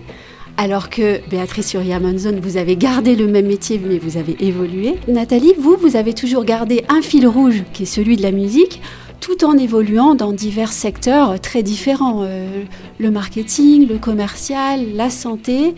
alors 0.56 0.90
que 0.90 1.20
Béatrice 1.28 1.68
Surya-Monzon, 1.68 2.38
vous 2.40 2.56
avez 2.56 2.76
gardé 2.76 3.16
le 3.16 3.26
même 3.26 3.46
métier, 3.46 3.80
mais 3.82 3.98
vous 3.98 4.16
avez 4.16 4.36
évolué. 4.40 4.96
Nathalie, 5.08 5.54
vous, 5.58 5.76
vous 5.76 5.96
avez 5.96 6.14
toujours 6.14 6.44
gardé 6.44 6.84
un 6.88 7.02
fil 7.02 7.26
rouge, 7.26 7.64
qui 7.72 7.84
est 7.84 7.86
celui 7.86 8.16
de 8.16 8.22
la 8.22 8.32
musique, 8.32 8.80
tout 9.20 9.44
en 9.44 9.56
évoluant 9.56 10.14
dans 10.14 10.32
divers 10.32 10.72
secteurs 10.72 11.40
très 11.40 11.62
différents. 11.62 12.22
Euh, 12.22 12.64
le 12.98 13.10
marketing, 13.10 13.88
le 13.88 13.98
commercial, 13.98 14.94
la 14.94 15.10
santé 15.10 15.74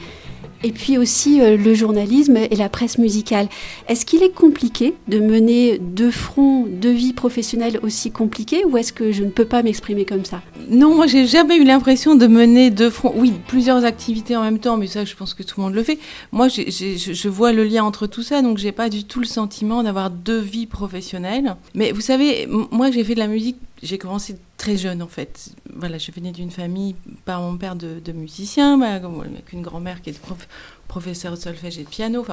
et 0.65 0.73
puis 0.73 0.99
aussi 0.99 1.41
euh, 1.41 1.57
le 1.57 1.75
journalisme 1.75 2.37
et 2.37 2.57
la 2.57 2.69
presse 2.69 2.99
musicale. 2.99 3.49
Est-ce 3.87 4.05
qu'il 4.05 4.23
est 4.23 4.35
compliqué 4.35 4.95
de 5.07 5.21
mener 5.21 5.79
deux 5.79 6.11
fronts, 6.11 6.67
deux 6.67 6.91
vies 6.91 7.13
professionnelles 7.13 7.79
aussi 7.83 8.11
compliquées 8.11 8.65
ou 8.65 8.77
est-ce 8.79 8.93
que 8.93 9.13
je 9.13 9.23
ne 9.23 9.31
peux 9.31 9.45
pas 9.45 9.63
m'exprimer 9.63 10.05
comme 10.07 10.25
ça? 10.25 10.43
Non, 10.71 10.95
moi 10.95 11.07
j'ai 11.07 11.27
jamais 11.27 11.59
eu 11.59 11.65
l'impression 11.65 12.15
de 12.15 12.27
mener 12.27 12.71
deux 12.71 12.91
fronts, 12.91 13.13
oui, 13.15 13.35
plusieurs 13.47 13.85
activités 13.85 14.37
en 14.37 14.43
même 14.43 14.59
temps, 14.59 14.79
mais 14.79 14.87
ça 14.87 15.05
je 15.05 15.15
pense 15.15 15.35
que 15.35 15.43
tout 15.43 15.61
le 15.61 15.65
monde 15.65 15.75
le 15.75 15.83
fait. 15.83 15.99
Moi 16.33 16.49
je 16.49 17.29
vois 17.29 17.53
le 17.53 17.65
lien 17.65 17.85
entre 17.85 18.07
tout 18.07 18.23
ça, 18.23 18.41
donc 18.41 18.57
j'ai 18.57 18.73
pas 18.73 18.89
du 18.89 19.05
tout 19.05 19.21
le 19.21 19.27
sentiment 19.27 19.83
d'avoir 19.83 20.11
deux 20.11 20.41
vies 20.41 20.67
professionnelles. 20.67 21.57
Mais 21.75 21.93
vous 21.93 22.01
savez, 22.01 22.49
moi 22.71 22.91
j'ai 22.91 23.05
fait 23.05 23.15
de 23.15 23.21
la 23.21 23.29
musique 23.29 23.57
j'ai 23.83 23.99
commencé 23.99 24.37
très 24.57 24.77
jeune 24.77 25.03
en 25.03 25.09
fait. 25.09 25.51
Voilà, 25.75 25.99
je 25.99 26.11
venais 26.13 26.33
d'une 26.33 26.51
famille 26.51 26.95
par 27.25 27.41
mon 27.41 27.57
père 27.57 27.77
de, 27.77 28.01
de 28.01 28.13
musicien, 28.13 28.81
avec 28.81 29.53
une 29.53 29.63
grand-mère 29.63 30.01
qui 30.03 30.11
est 30.11 30.19
prof, 30.19 30.49
professeur 30.95 31.33
de 31.33 31.41
solfège 31.47 31.79
et 31.79 31.85
de 31.85 31.89
piano. 31.89 32.25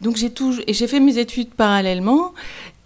Donc 0.00 0.14
j'ai 0.16 0.30
toujours 0.30 0.62
et 0.68 0.72
j'ai 0.78 0.86
fait 0.86 1.00
mes 1.00 1.18
études 1.18 1.50
parallèlement 1.64 2.32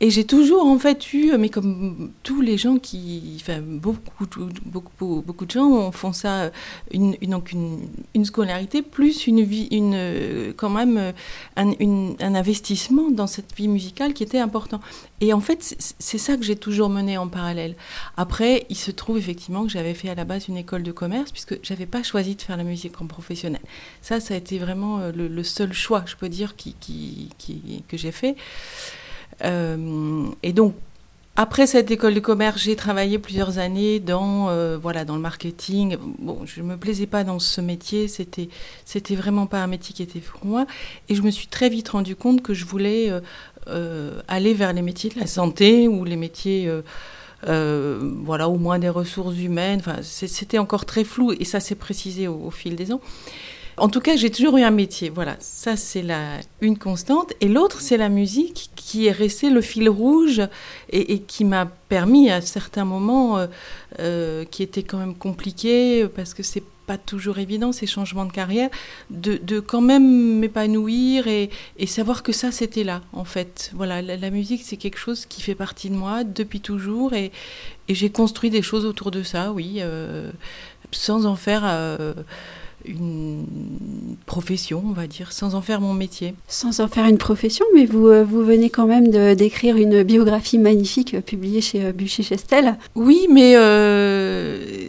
et 0.03 0.09
j'ai 0.09 0.25
toujours 0.25 0.65
en 0.65 0.79
fait 0.79 1.13
eu, 1.13 1.37
mais 1.37 1.51
comme 1.51 2.13
tous 2.23 2.41
les 2.41 2.57
gens 2.57 2.79
qui, 2.79 3.37
enfin 3.39 3.61
beaucoup, 3.61 4.27
beaucoup, 4.65 5.23
beaucoup 5.27 5.45
de 5.45 5.51
gens 5.51 5.93
font 5.93 6.15
ça, 6.15 6.51
une, 6.91 7.17
une 7.21 7.33
donc 7.33 7.53
une, 7.53 7.81
une, 8.15 8.25
scolarité 8.25 8.81
plus 8.81 9.27
une 9.27 9.43
vie, 9.43 9.69
une 9.71 10.55
quand 10.57 10.71
même 10.71 11.13
un, 11.57 11.71
un, 11.71 12.35
investissement 12.35 13.11
dans 13.11 13.27
cette 13.27 13.55
vie 13.55 13.69
musicale 13.69 14.15
qui 14.15 14.23
était 14.23 14.39
important. 14.39 14.81
Et 15.21 15.35
en 15.35 15.41
fait, 15.41 15.77
c'est 15.99 16.17
ça 16.17 16.39
que 16.39 16.45
j'ai 16.45 16.57
toujours 16.57 16.89
mené 16.89 17.19
en 17.19 17.29
parallèle. 17.29 17.77
Après, 18.17 18.65
il 18.71 18.77
se 18.77 18.91
trouve 18.91 19.19
effectivement 19.19 19.65
que 19.65 19.69
j'avais 19.69 19.93
fait 19.93 20.09
à 20.09 20.15
la 20.15 20.25
base 20.25 20.49
une 20.49 20.57
école 20.57 20.83
de 20.83 20.93
commerce 20.93 21.31
puisque 21.31 21.59
j'avais 21.63 21.85
pas 21.85 22.03
choisi 22.03 22.37
de 22.37 22.41
faire 22.41 22.57
la 22.57 22.65
musique 22.65 22.99
en 23.03 23.07
professionnel. 23.07 23.61
Ça, 24.01 24.19
ça 24.19 24.33
a 24.33 24.39
été 24.39 24.59
vraiment 24.59 25.10
le, 25.13 25.43
seul 25.43 25.73
choix, 25.73 26.05
je 26.07 26.17
peux 26.17 26.29
dire, 26.29 26.57
qui, 26.57 26.75
qui, 26.81 27.85
que 27.89 27.97
j'ai 27.97 28.13
fait. 28.13 28.37
Euh, 29.45 30.27
et 30.43 30.53
donc, 30.53 30.75
après 31.37 31.67
cette 31.67 31.91
école 31.91 32.15
de 32.15 32.21
commerce, 32.21 32.61
j'ai 32.61 32.77
travaillé 32.77 33.19
plusieurs 33.19 33.59
années 33.59 34.01
dans, 34.01 34.49
euh, 34.51 34.77
voilà, 34.77 35.05
dans 35.05 35.15
le 35.15 35.23
marketing. 35.23 35.97
Bon, 36.19 36.41
je 36.45 36.61
ne 36.61 36.67
me 36.67 36.77
plaisais 36.77 37.07
pas 37.07 37.25
dans 37.25 37.39
ce 37.39 37.61
métier, 37.61 38.09
c'était, 38.09 38.49
c'était 38.85 39.15
vraiment 39.15 39.47
pas 39.47 39.63
un 39.63 39.67
métier 39.67 39.95
qui 39.95 40.03
était 40.03 40.21
pour 40.21 40.45
moi. 40.45 40.67
Et 41.09 41.15
je 41.15 41.23
me 41.23 41.31
suis 41.31 41.47
très 41.47 41.69
vite 41.69 41.89
rendu 41.89 42.17
compte 42.17 42.43
que 42.43 42.53
je 42.53 42.65
voulais 42.67 43.11
euh, 43.69 44.21
aller 44.29 44.55
vers 44.55 44.73
les 44.73 44.83
métiers 44.83 45.09
de 45.11 45.19
la 45.19 45.27
santé 45.27 45.89
ou 45.89 46.05
les 46.05 46.17
métiers. 46.17 46.71
voilà, 47.43 48.49
au 48.49 48.59
moins 48.59 48.79
des 48.79 48.91
ressources 48.91 49.39
humaines. 49.39 49.79
Enfin, 49.81 50.01
c'était 50.03 50.59
encore 50.59 50.85
très 50.85 51.05
flou 51.05 51.33
et 51.33 51.45
ça 51.45 51.61
s'est 51.61 51.77
précisé 51.77 52.29
au, 52.29 52.51
fil 52.51 52.77
des 52.77 52.93
ans. 52.93 53.01
En 53.81 53.89
tout 53.89 54.01
cas, 54.01 54.15
j'ai 54.15 54.31
toujours 54.31 54.59
eu 54.59 54.63
un 54.63 54.71
métier. 54.71 55.09
Voilà, 55.09 55.37
ça 55.41 55.75
c'est 55.75 56.03
la 56.03 56.41
une 56.61 56.77
constante. 56.77 57.33
Et 57.41 57.49
l'autre, 57.49 57.81
c'est 57.81 57.97
la 57.97 58.11
musique 58.11 58.69
qui 58.77 59.07
est 59.07 59.13
resté 59.13 59.49
le 59.49 59.63
fil 59.63 59.89
rouge 59.89 60.43
et, 60.91 61.21
qui 61.21 61.47
m'a 61.47 61.65
permis 61.89 62.31
à 62.31 62.43
certains 62.43 62.85
moments, 62.85 63.39
euh, 63.39 63.47
euh, 63.99 64.45
qui 64.45 64.63
étaient 64.63 64.83
quand 64.83 64.99
même 64.99 65.15
compliqués 65.15 66.07
parce 66.15 66.35
que 66.35 66.43
c'est 66.43 66.63
pas 66.87 66.99
toujours 66.99 67.39
évident 67.39 67.73
ces 67.73 67.87
changements 67.87 68.27
de 68.27 68.33
carrière, 68.33 68.69
de, 69.09 69.61
quand 69.61 69.81
même 69.81 70.39
m'épanouir 70.41 71.27
et, 71.27 71.51
savoir 71.87 72.23
que 72.23 72.33
ça 72.33 72.53
c'était 72.53 72.85
là 72.85 73.01
en 73.15 73.25
fait. 73.25 73.71
Voilà, 73.75 74.03
la, 74.03 74.31
musique 74.31 74.63
c'est 74.63 74.77
quelque 74.77 74.99
chose 74.99 75.25
qui 75.25 75.41
fait 75.41 75.55
partie 75.55 75.89
de 75.89 75.95
moi 75.95 76.25
depuis 76.25 76.61
toujours 76.61 77.15
et, 77.15 77.33
j'ai 77.89 78.11
construit 78.11 78.51
des 78.51 78.63
choses 78.63 78.85
autour 78.85 79.11
de 79.11 79.23
ça, 79.23 79.53
oui, 79.53 79.79
euh, 79.79 80.31
sans 80.93 81.27
en 81.27 81.35
faire 81.35 81.65
une 82.85 83.47
profession, 84.27 84.83
on 84.87 84.93
va 84.93 85.07
dire, 85.07 85.33
sans 85.33 85.55
en 85.55 85.61
faire 85.61 85.81
mon 85.81 85.95
métier. 85.95 86.35
Sans 86.49 86.81
en 86.81 86.89
faire 86.89 87.07
une 87.07 87.19
profession, 87.19 87.65
mais 87.75 87.87
vous, 87.87 88.09
euh, 88.09 88.25
vous 88.25 88.45
venez 88.45 88.71
quand 88.71 88.87
même 88.87 89.11
d'écrire 89.35 89.77
une 89.77 90.03
biographie 90.03 90.59
magnifique 90.59 91.15
euh, 91.15 91.21
publiée 91.21 91.61
chez 91.61 91.85
euh, 91.85 91.93
Bûcher-Chestel. 91.93 92.77
Oui, 92.95 93.27
mais 93.31 93.55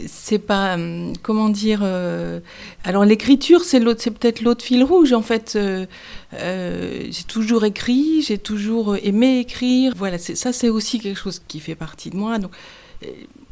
c'est 0.06 0.38
pas, 0.38 0.76
comment 1.22 1.48
dire, 1.48 1.82
alors 2.84 3.04
l'écriture, 3.04 3.64
c'est 3.64 3.80
peut-être 3.80 4.40
l'autre 4.42 4.64
fil 4.64 4.82
rouge, 4.84 5.12
en 5.12 5.22
fait. 5.22 5.58
j'ai 6.32 7.24
toujours 7.26 7.64
écrit, 7.64 8.22
j'ai 8.22 8.38
toujours 8.38 8.96
aimé 8.96 9.40
écrire. 9.40 9.94
Voilà, 9.96 10.18
ça 10.18 10.52
c'est 10.52 10.68
aussi 10.68 11.00
quelque 11.00 11.18
chose 11.18 11.42
qui 11.46 11.60
fait 11.60 11.74
partie 11.74 12.10
de 12.10 12.16
moi. 12.16 12.38
Donc, 12.38 12.52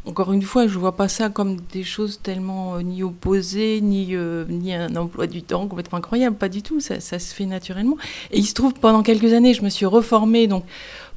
encore 0.06 0.32
une 0.32 0.42
fois, 0.42 0.66
je 0.66 0.78
vois 0.78 0.96
pas 0.96 1.08
ça 1.08 1.28
comme 1.28 1.56
des 1.72 1.84
choses 1.84 2.20
tellement 2.22 2.76
euh, 2.76 2.82
ni 2.82 3.02
opposées, 3.02 3.80
ni, 3.80 4.16
euh, 4.16 4.44
ni 4.48 4.74
un 4.74 4.94
emploi 4.96 5.26
du 5.26 5.42
temps 5.42 5.66
complètement 5.66 5.98
incroyable, 5.98 6.36
pas 6.36 6.48
du 6.48 6.62
tout, 6.62 6.80
ça, 6.80 7.00
se 7.00 7.34
fait 7.34 7.46
naturellement. 7.46 7.96
Et 8.30 8.38
il 8.38 8.46
se 8.46 8.54
trouve, 8.54 8.74
pendant 8.74 9.02
quelques 9.02 9.32
années, 9.32 9.54
je 9.54 9.62
me 9.62 9.68
suis 9.68 9.86
reformée 9.86 10.46
donc, 10.46 10.64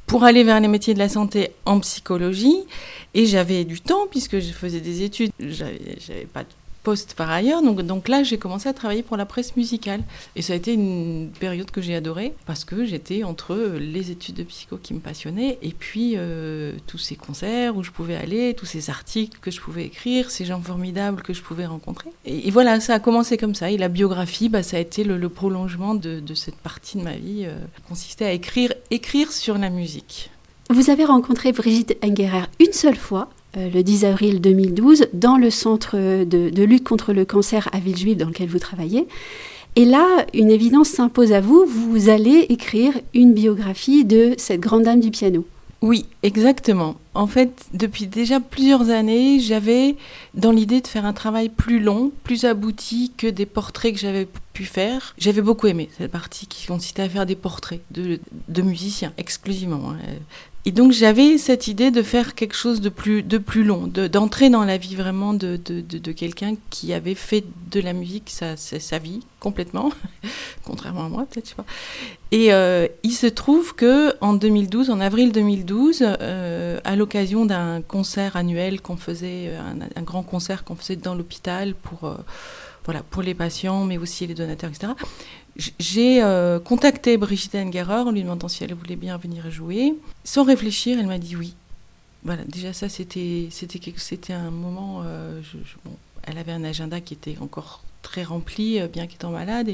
pour 0.06 0.24
aller 0.24 0.44
vers 0.44 0.60
les 0.60 0.68
métiers 0.68 0.92
de 0.92 0.98
la 0.98 1.08
santé 1.08 1.52
en 1.64 1.80
psychologie, 1.80 2.58
et 3.14 3.24
j'avais 3.26 3.64
du 3.64 3.80
temps, 3.80 4.06
puisque 4.10 4.38
je 4.38 4.52
faisais 4.52 4.80
des 4.80 5.02
études, 5.02 5.32
j'avais 5.40 6.28
pas 6.32 6.42
de 6.42 6.48
poste 6.84 7.14
par 7.14 7.30
ailleurs. 7.30 7.62
Donc, 7.62 7.82
donc 7.82 8.06
là, 8.08 8.22
j'ai 8.22 8.38
commencé 8.38 8.68
à 8.68 8.72
travailler 8.72 9.02
pour 9.02 9.16
la 9.16 9.26
presse 9.26 9.56
musicale. 9.56 10.02
Et 10.36 10.42
ça 10.42 10.52
a 10.52 10.56
été 10.56 10.72
une 10.72 11.30
période 11.40 11.70
que 11.72 11.80
j'ai 11.80 11.96
adorée 11.96 12.34
parce 12.46 12.64
que 12.64 12.84
j'étais 12.84 13.24
entre 13.24 13.56
les 13.80 14.12
études 14.12 14.36
de 14.36 14.44
psycho 14.44 14.76
qui 14.76 14.94
me 14.94 15.00
passionnaient 15.00 15.58
et 15.62 15.72
puis 15.72 16.12
euh, 16.16 16.74
tous 16.86 16.98
ces 16.98 17.16
concerts 17.16 17.76
où 17.76 17.82
je 17.82 17.90
pouvais 17.90 18.16
aller, 18.16 18.54
tous 18.54 18.66
ces 18.66 18.90
articles 18.90 19.38
que 19.40 19.50
je 19.50 19.60
pouvais 19.60 19.84
écrire, 19.84 20.30
ces 20.30 20.44
gens 20.44 20.60
formidables 20.60 21.22
que 21.22 21.32
je 21.32 21.42
pouvais 21.42 21.66
rencontrer. 21.66 22.10
Et, 22.24 22.50
voilà, 22.50 22.78
ça 22.78 22.94
a 22.94 23.00
commencé 23.00 23.36
comme 23.36 23.54
ça. 23.54 23.70
Et 23.70 23.78
la 23.78 23.88
biographie, 23.88 24.48
bah, 24.48 24.62
ça 24.62 24.76
a 24.76 24.80
été 24.80 25.02
le, 25.02 25.28
prolongement 25.28 25.94
de, 25.94 26.22
cette 26.34 26.56
partie 26.56 26.98
de 26.98 27.02
ma 27.02 27.16
vie, 27.16 27.44
euh, 27.44 27.56
consistait 27.88 28.26
à 28.26 28.32
écrire, 28.32 28.72
écrire 28.90 29.32
sur 29.32 29.56
la 29.56 29.70
musique. 29.70 30.30
Vous 30.70 30.90
avez 30.90 31.04
rencontré 31.04 31.52
Brigitte 31.52 31.96
Engerer 32.02 32.46
une 32.60 32.72
seule 32.72 32.96
fois 32.96 33.28
le 33.56 33.82
10 33.82 34.04
avril 34.04 34.40
2012 34.40 35.06
dans 35.12 35.36
le 35.36 35.50
centre 35.50 35.96
de, 35.96 36.64
lutte 36.64 36.84
contre 36.84 37.12
le 37.12 37.24
cancer 37.24 37.68
à 37.72 37.78
Villejuif 37.78 38.16
dans 38.16 38.28
lequel 38.28 38.48
vous 38.48 38.58
travaillez. 38.58 39.06
Et 39.76 39.84
là, 39.84 40.24
une 40.34 40.50
évidence 40.50 40.88
s'impose 40.88 41.32
à 41.32 41.40
vous, 41.40 41.64
vous 41.66 42.08
allez 42.08 42.46
écrire 42.48 42.92
une 43.12 43.34
biographie 43.34 44.04
de 44.04 44.34
cette 44.38 44.60
grande 44.60 44.84
dame 44.84 45.00
du 45.00 45.10
piano. 45.10 45.44
Oui, 45.84 46.06
exactement. 46.22 46.96
En 47.12 47.26
fait, 47.26 47.66
depuis 47.74 48.06
déjà 48.06 48.40
plusieurs 48.40 48.88
années, 48.88 49.38
j'avais 49.38 49.96
dans 50.32 50.50
l'idée 50.50 50.80
de 50.80 50.86
faire 50.86 51.04
un 51.04 51.12
travail 51.12 51.50
plus 51.50 51.78
long, 51.78 52.10
plus 52.22 52.46
abouti 52.46 53.12
que 53.18 53.26
des 53.26 53.44
portraits 53.44 53.92
que 53.92 54.00
j'avais 54.00 54.26
pu 54.54 54.64
faire. 54.64 55.14
J'avais 55.18 55.42
beaucoup 55.42 55.66
aimé 55.66 55.90
cette 55.98 56.10
partie 56.10 56.46
qui 56.46 56.66
consistait 56.66 57.02
à 57.02 57.08
faire 57.10 57.26
des 57.26 57.36
portraits 57.36 57.82
de, 57.90 58.62
musiciens 58.62 59.12
exclusivement. 59.18 59.92
Et 60.66 60.72
donc 60.72 60.92
j'avais 60.92 61.36
cette 61.36 61.68
idée 61.68 61.90
de 61.90 62.02
faire 62.02 62.34
quelque 62.34 62.54
chose 62.54 62.80
de 62.80 62.88
plus, 62.88 63.22
de 63.22 63.36
plus 63.36 63.64
long, 63.64 63.86
d'entrer 63.86 64.48
dans 64.48 64.64
la 64.64 64.78
vie 64.78 64.96
vraiment 64.96 65.34
de, 65.34 65.60
de, 65.62 65.80
de, 65.82 66.12
quelqu'un 66.12 66.54
qui 66.70 66.94
avait 66.94 67.14
fait 67.14 67.44
de 67.70 67.80
la 67.80 67.92
musique 67.92 68.30
sa, 68.30 68.56
sa, 68.56 68.98
vie 68.98 69.20
complètement, 69.40 69.92
contrairement 70.64 71.04
à 71.04 71.08
moi 71.10 71.26
peut-être, 71.30 71.44
je 71.44 71.50
sais 71.50 71.56
pas. 71.56 71.66
Et 72.30 72.54
euh, 72.54 72.88
il 73.02 73.12
se 73.12 73.26
trouve 73.26 73.74
que 73.74 74.14
en 74.22 74.32
2012, 74.32 74.88
en 74.88 75.00
avril 75.00 75.32
2012, 75.32 76.02
euh, 76.02 76.80
à 76.82 76.96
l'occasion 76.96 77.44
d'un 77.44 77.82
concert 77.82 78.36
annuel 78.36 78.80
qu'on 78.80 78.96
faisait, 78.96 79.52
un, 79.56 80.00
un, 80.00 80.02
grand 80.02 80.22
concert 80.22 80.64
qu'on 80.64 80.76
faisait 80.76 80.96
dans 80.96 81.14
l'hôpital 81.14 81.74
pour, 81.74 82.08
euh, 82.08 82.16
voilà, 82.86 83.02
pour 83.02 83.20
les 83.20 83.34
patients, 83.34 83.84
mais 83.84 83.98
aussi 83.98 84.26
les 84.26 84.34
donateurs, 84.34 84.70
etc 84.70 84.94
j'ai 85.56 86.22
euh, 86.22 86.58
contacté 86.58 87.16
Brigitte 87.16 87.54
Engerer 87.54 88.00
en 88.00 88.10
lui 88.10 88.22
demandant 88.22 88.48
si 88.48 88.64
elle 88.64 88.74
voulait 88.74 88.96
bien 88.96 89.16
venir 89.16 89.50
jouer. 89.50 89.94
Sans 90.24 90.42
réfléchir, 90.42 90.98
elle 90.98 91.06
m'a 91.06 91.18
dit 91.18 91.36
oui. 91.36 91.54
Voilà, 92.24 92.42
déjà 92.44 92.72
ça, 92.72 92.88
c'était 92.88 93.48
un 94.30 94.50
moment. 94.50 95.02
Euh, 95.04 95.40
bon, 95.84 95.92
elle 96.24 96.38
avait 96.38 96.52
un 96.52 96.64
agenda 96.64 97.00
qui 97.00 97.14
était 97.14 97.36
encore 97.40 97.84
très 98.02 98.24
rempli, 98.24 98.80
euh, 98.80 98.88
bien 98.88 99.06
qu'étant 99.06 99.30
malade, 99.30 99.68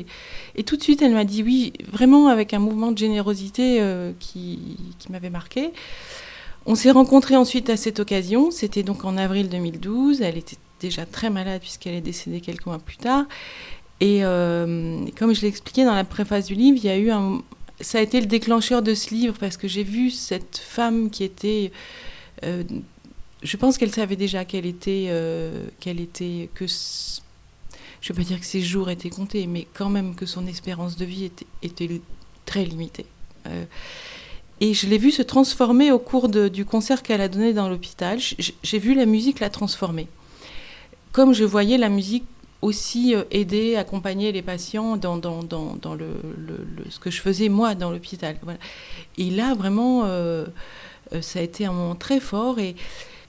et, 0.54 0.64
tout 0.64 0.76
de 0.76 0.82
suite, 0.82 1.00
elle 1.02 1.14
m'a 1.14 1.24
dit 1.24 1.42
oui, 1.42 1.72
vraiment 1.90 2.28
avec 2.28 2.52
un 2.52 2.58
mouvement 2.58 2.92
de 2.92 2.98
générosité 2.98 3.82
qui, 4.18 4.76
qui 4.98 5.12
m'avait 5.12 5.30
marqué. 5.30 5.70
On 6.66 6.74
s'est 6.74 6.90
rencontrés 6.90 7.36
ensuite 7.36 7.70
à 7.70 7.78
cette 7.78 8.00
occasion. 8.00 8.50
C'était 8.50 8.82
donc 8.82 9.04
en 9.04 9.16
avril 9.16 9.48
2012. 9.48 10.20
Elle 10.20 10.36
était 10.36 10.58
déjà 10.80 11.06
très 11.06 11.30
malade 11.30 11.60
puisqu'elle 11.60 11.94
est 11.94 12.02
décédée 12.02 12.40
quelques 12.40 12.66
mois 12.66 12.78
plus 12.78 12.98
tard. 12.98 13.24
Et 14.00 14.24
euh, 14.24 15.04
comme 15.18 15.34
je 15.34 15.42
l'ai 15.42 15.48
expliqué 15.48 15.84
dans 15.84 15.94
la 15.94 16.04
préface 16.04 16.46
du 16.46 16.54
livre, 16.54 16.78
il 16.78 16.84
y 16.84 16.88
a 16.88 16.96
eu 16.96 17.10
un, 17.10 17.42
ça 17.80 17.98
a 17.98 18.00
été 18.00 18.20
le 18.20 18.26
déclencheur 18.26 18.82
de 18.82 18.94
ce 18.94 19.14
livre 19.14 19.34
parce 19.38 19.58
que 19.58 19.68
j'ai 19.68 19.84
vu 19.84 20.10
cette 20.10 20.56
femme 20.56 21.10
qui 21.10 21.22
était, 21.22 21.70
euh, 22.44 22.64
je 23.42 23.56
pense 23.58 23.76
qu'elle 23.76 23.92
savait 23.92 24.16
déjà 24.16 24.46
qu'elle 24.46 24.64
était, 24.64 25.06
euh, 25.08 25.66
qu'elle 25.80 26.00
était 26.00 26.48
que 26.54 26.66
je 26.66 28.12
ne 28.12 28.16
veux 28.16 28.22
pas 28.22 28.26
dire 28.26 28.40
que 28.40 28.46
ses 28.46 28.62
jours 28.62 28.88
étaient 28.88 29.10
comptés, 29.10 29.46
mais 29.46 29.66
quand 29.74 29.90
même 29.90 30.14
que 30.14 30.24
son 30.24 30.46
espérance 30.46 30.96
de 30.96 31.04
vie 31.04 31.30
était, 31.62 32.00
très 32.46 32.64
limitée. 32.64 33.06
Et 34.60 34.74
je 34.74 34.86
l'ai 34.86 34.98
vu 34.98 35.10
se 35.10 35.22
transformer 35.22 35.92
au 35.92 35.98
cours 35.98 36.28
du 36.28 36.64
concert 36.64 37.02
qu'elle 37.02 37.20
a 37.20 37.28
donné 37.28 37.52
dans 37.52 37.68
l'hôpital. 37.68 38.18
J'ai 38.18 38.78
vu 38.78 38.94
la 38.94 39.06
musique 39.06 39.38
la 39.40 39.50
transformer. 39.50 40.08
Comme 41.12 41.32
je 41.32 41.44
voyais 41.44 41.78
la 41.78 41.88
musique 41.88 42.24
aussi 42.62 43.14
euh, 43.14 43.24
aider, 43.30 43.76
accompagner 43.76 44.32
les 44.32 44.42
patients 44.42 44.96
dans, 44.96 45.16
dans, 45.16 45.42
dans, 45.42 45.76
dans 45.80 45.94
le, 45.94 46.08
le, 46.46 46.90
ce 46.90 46.98
que 46.98 47.10
je 47.10 47.20
faisais 47.20 47.48
moi 47.48 47.74
dans 47.74 47.90
l'hôpital. 47.90 48.36
Voilà. 48.42 48.58
Et 49.18 49.30
là, 49.30 49.54
vraiment, 49.54 50.04
euh, 50.04 50.46
euh, 51.12 51.22
ça 51.22 51.38
a 51.38 51.42
été 51.42 51.64
un 51.64 51.72
moment 51.72 51.94
très 51.94 52.20
fort. 52.20 52.58
Et 52.58 52.76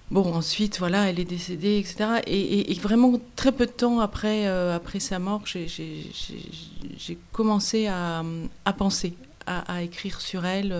bon, 0.09 0.33
ensuite, 0.33 0.79
voilà, 0.79 1.09
elle 1.09 1.19
est 1.19 1.25
décédée, 1.25 1.77
etc. 1.77 2.21
Et, 2.27 2.73
vraiment, 2.81 3.19
très 3.35 3.51
peu 3.51 3.65
de 3.65 3.71
temps 3.71 3.99
après, 3.99 4.47
après 4.47 4.99
sa 4.99 5.19
mort, 5.19 5.43
j'ai 5.45 7.17
commencé 7.31 7.87
à, 7.87 8.23
à 8.65 8.73
penser, 8.73 9.13
à, 9.45 9.81
écrire 9.81 10.19
sur 10.19 10.45
elle. 10.45 10.75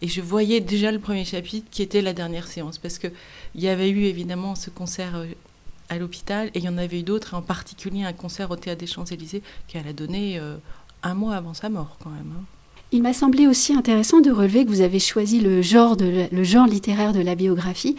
Et 0.00 0.08
je 0.08 0.20
voyais 0.20 0.60
déjà 0.60 0.90
le 0.90 0.98
premier 0.98 1.24
chapitre 1.24 1.68
qui 1.70 1.80
était 1.82 2.02
la 2.02 2.12
dernière 2.12 2.48
séance. 2.48 2.78
Parce 2.78 2.98
qu'il 2.98 3.12
y 3.54 3.68
avait 3.68 3.90
eu 3.90 4.04
évidemment 4.04 4.56
ce 4.56 4.68
concert 4.68 5.24
à 5.92 5.98
l'hôpital 5.98 6.48
et 6.54 6.58
il 6.58 6.64
y 6.64 6.68
en 6.68 6.78
avait 6.78 7.00
eu 7.00 7.02
d'autres, 7.02 7.34
en 7.34 7.42
particulier 7.42 8.02
un 8.02 8.12
concert 8.12 8.50
au 8.50 8.56
Théâtre 8.56 8.80
des 8.80 8.86
Champs-Élysées 8.86 9.42
qu'elle 9.68 9.86
a 9.86 9.92
donné 9.92 10.38
euh, 10.38 10.56
un 11.02 11.14
mois 11.14 11.34
avant 11.34 11.54
sa 11.54 11.68
mort 11.68 11.96
quand 12.02 12.10
même. 12.10 12.32
Hein. 12.36 12.44
Il 12.94 13.02
m'a 13.02 13.14
semblé 13.14 13.46
aussi 13.46 13.72
intéressant 13.72 14.20
de 14.20 14.30
relever 14.30 14.66
que 14.66 14.70
vous 14.70 14.82
avez 14.82 14.98
choisi 14.98 15.40
le 15.40 15.62
genre, 15.62 15.96
de, 15.96 16.26
le 16.30 16.44
genre 16.44 16.66
littéraire 16.66 17.14
de 17.14 17.20
la 17.20 17.34
biographie. 17.34 17.96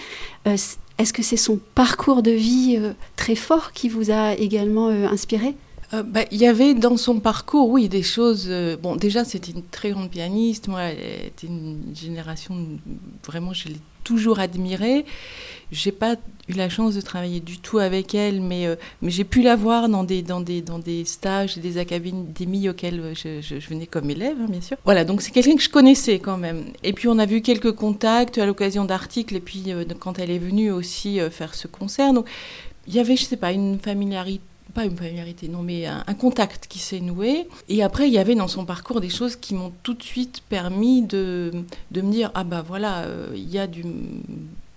Euh, 0.47 0.55
Est-ce 0.99 1.13
que 1.13 1.23
c'est 1.23 1.37
son 1.37 1.59
parcours 1.73 2.21
de 2.21 2.29
vie 2.29 2.77
euh, 2.77 2.93
très 3.15 3.35
fort 3.35 3.71
qui 3.73 3.89
vous 3.89 4.11
a 4.11 4.33
également 4.35 4.89
euh, 4.89 5.07
inspiré? 5.07 5.55
Bah, 6.07 6.21
il 6.31 6.39
y 6.39 6.47
avait 6.47 6.73
dans 6.73 6.97
son 6.97 7.19
parcours, 7.19 7.69
oui, 7.69 7.87
des 7.87 8.01
choses. 8.01 8.51
Bon, 8.81 8.95
déjà, 8.95 9.23
c'était 9.23 9.51
une 9.51 9.61
très 9.61 9.91
grande 9.91 10.09
pianiste. 10.09 10.67
Moi, 10.67 10.81
elle 10.81 11.27
était 11.27 11.45
une 11.45 11.83
génération 11.93 12.55
vraiment, 13.23 13.53
je 13.53 13.67
l'ai 13.67 13.75
toujours 14.03 14.39
admirée. 14.39 15.05
J'ai 15.73 15.91
pas 15.91 16.15
eu 16.47 16.53
la 16.53 16.69
chance 16.69 16.93
de 16.93 17.01
travailler 17.01 17.39
du 17.39 17.57
tout 17.57 17.79
avec 17.79 18.13
elle, 18.13 18.41
mais, 18.41 18.67
euh, 18.67 18.75
mais 19.01 19.09
j'ai 19.09 19.23
pu 19.23 19.41
la 19.41 19.55
voir 19.55 19.89
dans 19.89 20.03
des, 20.03 20.21
dans 20.21 20.39
des, 20.39 20.61
dans 20.61 20.77
des 20.79 21.03
stages 21.03 21.57
des 21.57 21.77
académies 21.77 22.69
auxquelles 22.69 23.13
je, 23.15 23.41
je, 23.41 23.59
je 23.59 23.69
venais 23.69 23.87
comme 23.87 24.09
élève, 24.09 24.35
hein, 24.39 24.47
bien 24.49 24.61
sûr. 24.61 24.77
Voilà, 24.85 25.03
donc 25.03 25.21
c'est 25.21 25.31
quelqu'un 25.31 25.55
que 25.55 25.61
je 25.63 25.69
connaissais 25.69 26.19
quand 26.19 26.37
même. 26.37 26.65
Et 26.83 26.93
puis 26.93 27.07
on 27.07 27.17
a 27.17 27.25
vu 27.25 27.41
quelques 27.41 27.71
contacts 27.71 28.37
à 28.37 28.45
l'occasion 28.45 28.85
d'articles, 28.85 29.35
et 29.35 29.39
puis 29.39 29.63
euh, 29.67 29.83
quand 29.99 30.19
elle 30.19 30.31
est 30.31 30.39
venue 30.39 30.71
aussi 30.71 31.19
euh, 31.19 31.29
faire 31.29 31.55
ce 31.55 31.67
concert. 31.67 32.13
Donc 32.13 32.27
il 32.87 32.93
y 32.93 32.99
avait, 32.99 33.15
je 33.15 33.23
sais 33.23 33.37
pas, 33.37 33.51
une 33.51 33.79
familiarité 33.79 34.43
pas 34.73 34.85
une 34.85 34.97
familiarité, 34.97 35.49
non, 35.49 35.61
mais 35.61 35.85
un, 35.85 36.03
un 36.07 36.13
contact 36.15 36.65
qui 36.67 36.79
s'est 36.79 36.99
noué. 36.99 37.47
Et 37.69 37.83
après, 37.83 38.07
il 38.07 38.13
y 38.13 38.17
avait 38.17 38.33
dans 38.33 38.47
son 38.47 38.65
parcours 38.65 39.01
des 39.01 39.09
choses 39.09 39.35
qui 39.35 39.53
m'ont 39.53 39.71
tout 39.83 39.93
de 39.93 40.01
suite 40.01 40.41
permis 40.49 41.03
de, 41.03 41.51
de 41.91 42.01
me 42.01 42.11
dire 42.11 42.31
ah 42.33 42.43
bah 42.43 42.63
voilà, 42.67 43.05
il 43.35 43.47
y 43.51 43.59
a 43.59 43.67
du 43.67 43.83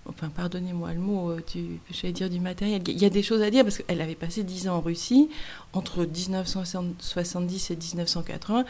enfin 0.09 0.29
pardonnez-moi 0.29 0.93
le 0.93 0.99
mot, 0.99 1.35
du, 1.53 1.79
j'allais 1.91 2.13
dire 2.13 2.29
du 2.29 2.39
matériel, 2.39 2.81
il 2.87 2.97
y 2.97 3.05
a 3.05 3.09
des 3.09 3.23
choses 3.23 3.41
à 3.41 3.49
dire 3.49 3.63
parce 3.63 3.77
qu'elle 3.77 4.01
avait 4.01 4.15
passé 4.15 4.43
10 4.43 4.69
ans 4.69 4.75
en 4.77 4.81
Russie, 4.81 5.29
entre 5.73 6.05
1970 6.05 7.71
et 7.71 7.75
1980, 7.75 8.65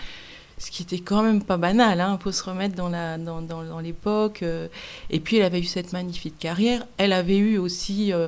ce 0.58 0.72
qui 0.72 0.84
était 0.84 1.00
quand 1.00 1.22
même 1.22 1.44
pas 1.44 1.58
banal, 1.58 2.00
il 2.00 2.02
hein, 2.02 2.18
faut 2.22 2.32
se 2.32 2.44
remettre 2.44 2.76
dans, 2.76 2.90
la, 2.90 3.18
dans, 3.18 3.42
dans, 3.42 3.80
l'époque. 3.80 4.42
Euh, 4.42 4.68
et 5.10 5.20
puis 5.20 5.38
elle 5.38 5.46
avait 5.46 5.60
eu 5.60 5.66
cette 5.66 5.94
magnifique 5.94 6.38
carrière, 6.40 6.86
elle 6.98 7.14
avait 7.14 7.38
eu 7.38 7.58
aussi 7.58 8.12
euh, 8.12 8.28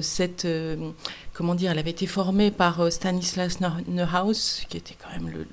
cette... 0.00 0.44
Euh, 0.44 0.90
comment 1.32 1.54
dire, 1.54 1.70
elle 1.70 1.78
avait 1.78 1.90
été 1.90 2.08
formée 2.08 2.50
par 2.50 2.80
euh, 2.80 2.90
Stanislas 2.90 3.60
Neuhaus, 3.86 4.66
qui 4.68 4.76
était 4.76 4.96
quand 5.00 5.10
même 5.10 5.32
le, 5.32 5.46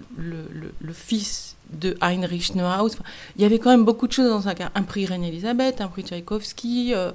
le, 0.51 0.74
le 0.79 0.93
fils 0.93 1.57
de 1.74 1.95
Heinrich 2.01 2.55
Neuhaus. 2.55 2.98
Il 3.36 3.41
y 3.41 3.45
avait 3.45 3.60
quand 3.60 3.69
même 3.69 3.86
beaucoup 3.86 4.07
de 4.07 4.12
choses 4.12 4.29
dans 4.29 4.41
sa 4.41 4.53
carrière. 4.53 4.72
Un 4.75 4.84
prix 4.84 5.05
Reine-Elisabeth, 5.05 5.81
un 5.81 5.88
prix 5.88 6.03
Tchaïkovski. 6.03 6.93
Euh, 6.93 7.12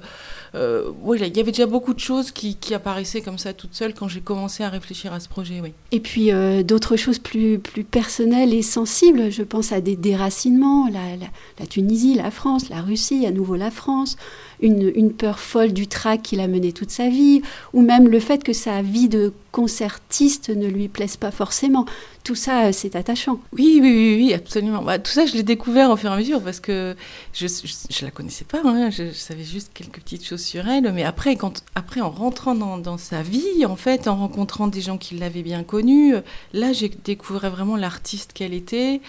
euh, 0.55 0.91
il 1.15 1.37
y 1.37 1.39
avait 1.39 1.51
déjà 1.51 1.65
beaucoup 1.65 1.93
de 1.93 1.99
choses 1.99 2.31
qui, 2.31 2.55
qui, 2.55 2.73
apparaissaient 2.73 3.21
comme 3.21 3.37
ça 3.37 3.53
toutes 3.53 3.73
seules 3.73 3.93
quand 3.93 4.07
j'ai 4.07 4.21
commencé 4.21 4.63
à 4.63 4.69
réfléchir 4.69 5.13
à 5.13 5.19
ce 5.19 5.29
projet. 5.29 5.61
Oui. 5.61 5.73
Et 5.91 5.99
puis 5.99 6.31
euh, 6.31 6.63
d'autres 6.63 6.97
choses 6.97 7.19
plus, 7.19 7.59
plus 7.59 7.83
personnelles 7.83 8.53
et 8.53 8.61
sensibles. 8.61 9.31
Je 9.31 9.43
pense 9.43 9.71
à 9.71 9.81
des 9.81 9.95
déracinements, 9.95 10.89
la 10.89 11.65
Tunisie, 11.65 12.15
la 12.15 12.31
France, 12.31 12.69
la 12.69 12.81
Russie, 12.81 13.25
à 13.25 13.31
nouveau 13.31 13.55
la 13.55 13.71
France. 13.71 14.17
Une, 14.61 14.91
une, 14.93 15.11
peur 15.11 15.39
folle 15.39 15.73
du 15.73 15.87
trac 15.87 16.21
qu'il 16.21 16.39
a 16.39 16.47
mené 16.47 16.71
toute 16.71 16.91
sa 16.91 17.09
vie, 17.09 17.41
ou 17.73 17.81
même 17.81 18.07
le 18.07 18.19
fait 18.19 18.43
que 18.43 18.53
sa 18.53 18.83
vie 18.83 19.09
de 19.09 19.33
concertiste 19.51 20.49
ne 20.49 20.67
lui 20.67 20.87
plaise 20.87 21.17
pas 21.17 21.31
forcément. 21.31 21.85
Tout 22.23 22.35
ça, 22.35 22.71
c'est 22.71 22.95
attachant. 22.95 23.39
Oui, 23.51 23.79
oui, 23.81 23.89
oui, 23.89 24.15
oui 24.17 24.33
absolument. 24.33 24.83
Bah, 24.83 24.99
tout 24.99 25.11
ça, 25.11 25.25
je 25.25 25.33
l'ai 25.33 25.43
découvert 25.43 25.89
au 25.89 25.97
fur 25.97 26.11
et 26.11 26.13
à 26.13 26.17
mesure 26.17 26.41
parce 26.41 26.59
que 26.59 26.95
je 27.33 27.45
ne 27.45 28.05
la 28.05 28.11
connaissais 28.11 28.45
pas. 28.45 28.61
Hein, 28.63 28.91
je, 28.91 29.11
savais 29.11 29.43
juste 29.43 29.71
quelques 29.73 29.99
petites 30.01 30.25
choses 30.25 30.43
sur 30.43 30.67
elle. 30.67 30.91
Mais 30.93 31.03
après, 31.03 31.35
quand, 31.35 31.63
après 31.73 31.99
en 32.01 32.11
rentrant 32.11 32.53
dans, 32.53 32.97
sa 32.97 33.23
vie, 33.23 33.65
en 33.65 33.75
fait, 33.75 34.07
en 34.07 34.17
rencontrant 34.17 34.67
des 34.67 34.81
gens 34.81 34.97
qui 34.97 35.15
l'avaient 35.15 35.41
bien 35.41 35.63
connue, 35.63 36.13
là, 36.53 36.73
j'ai 36.73 36.89
découvert 36.89 37.49
vraiment 37.49 37.75
l'artiste 37.75 38.33
qu'elle 38.33 38.53
était. 38.53 39.01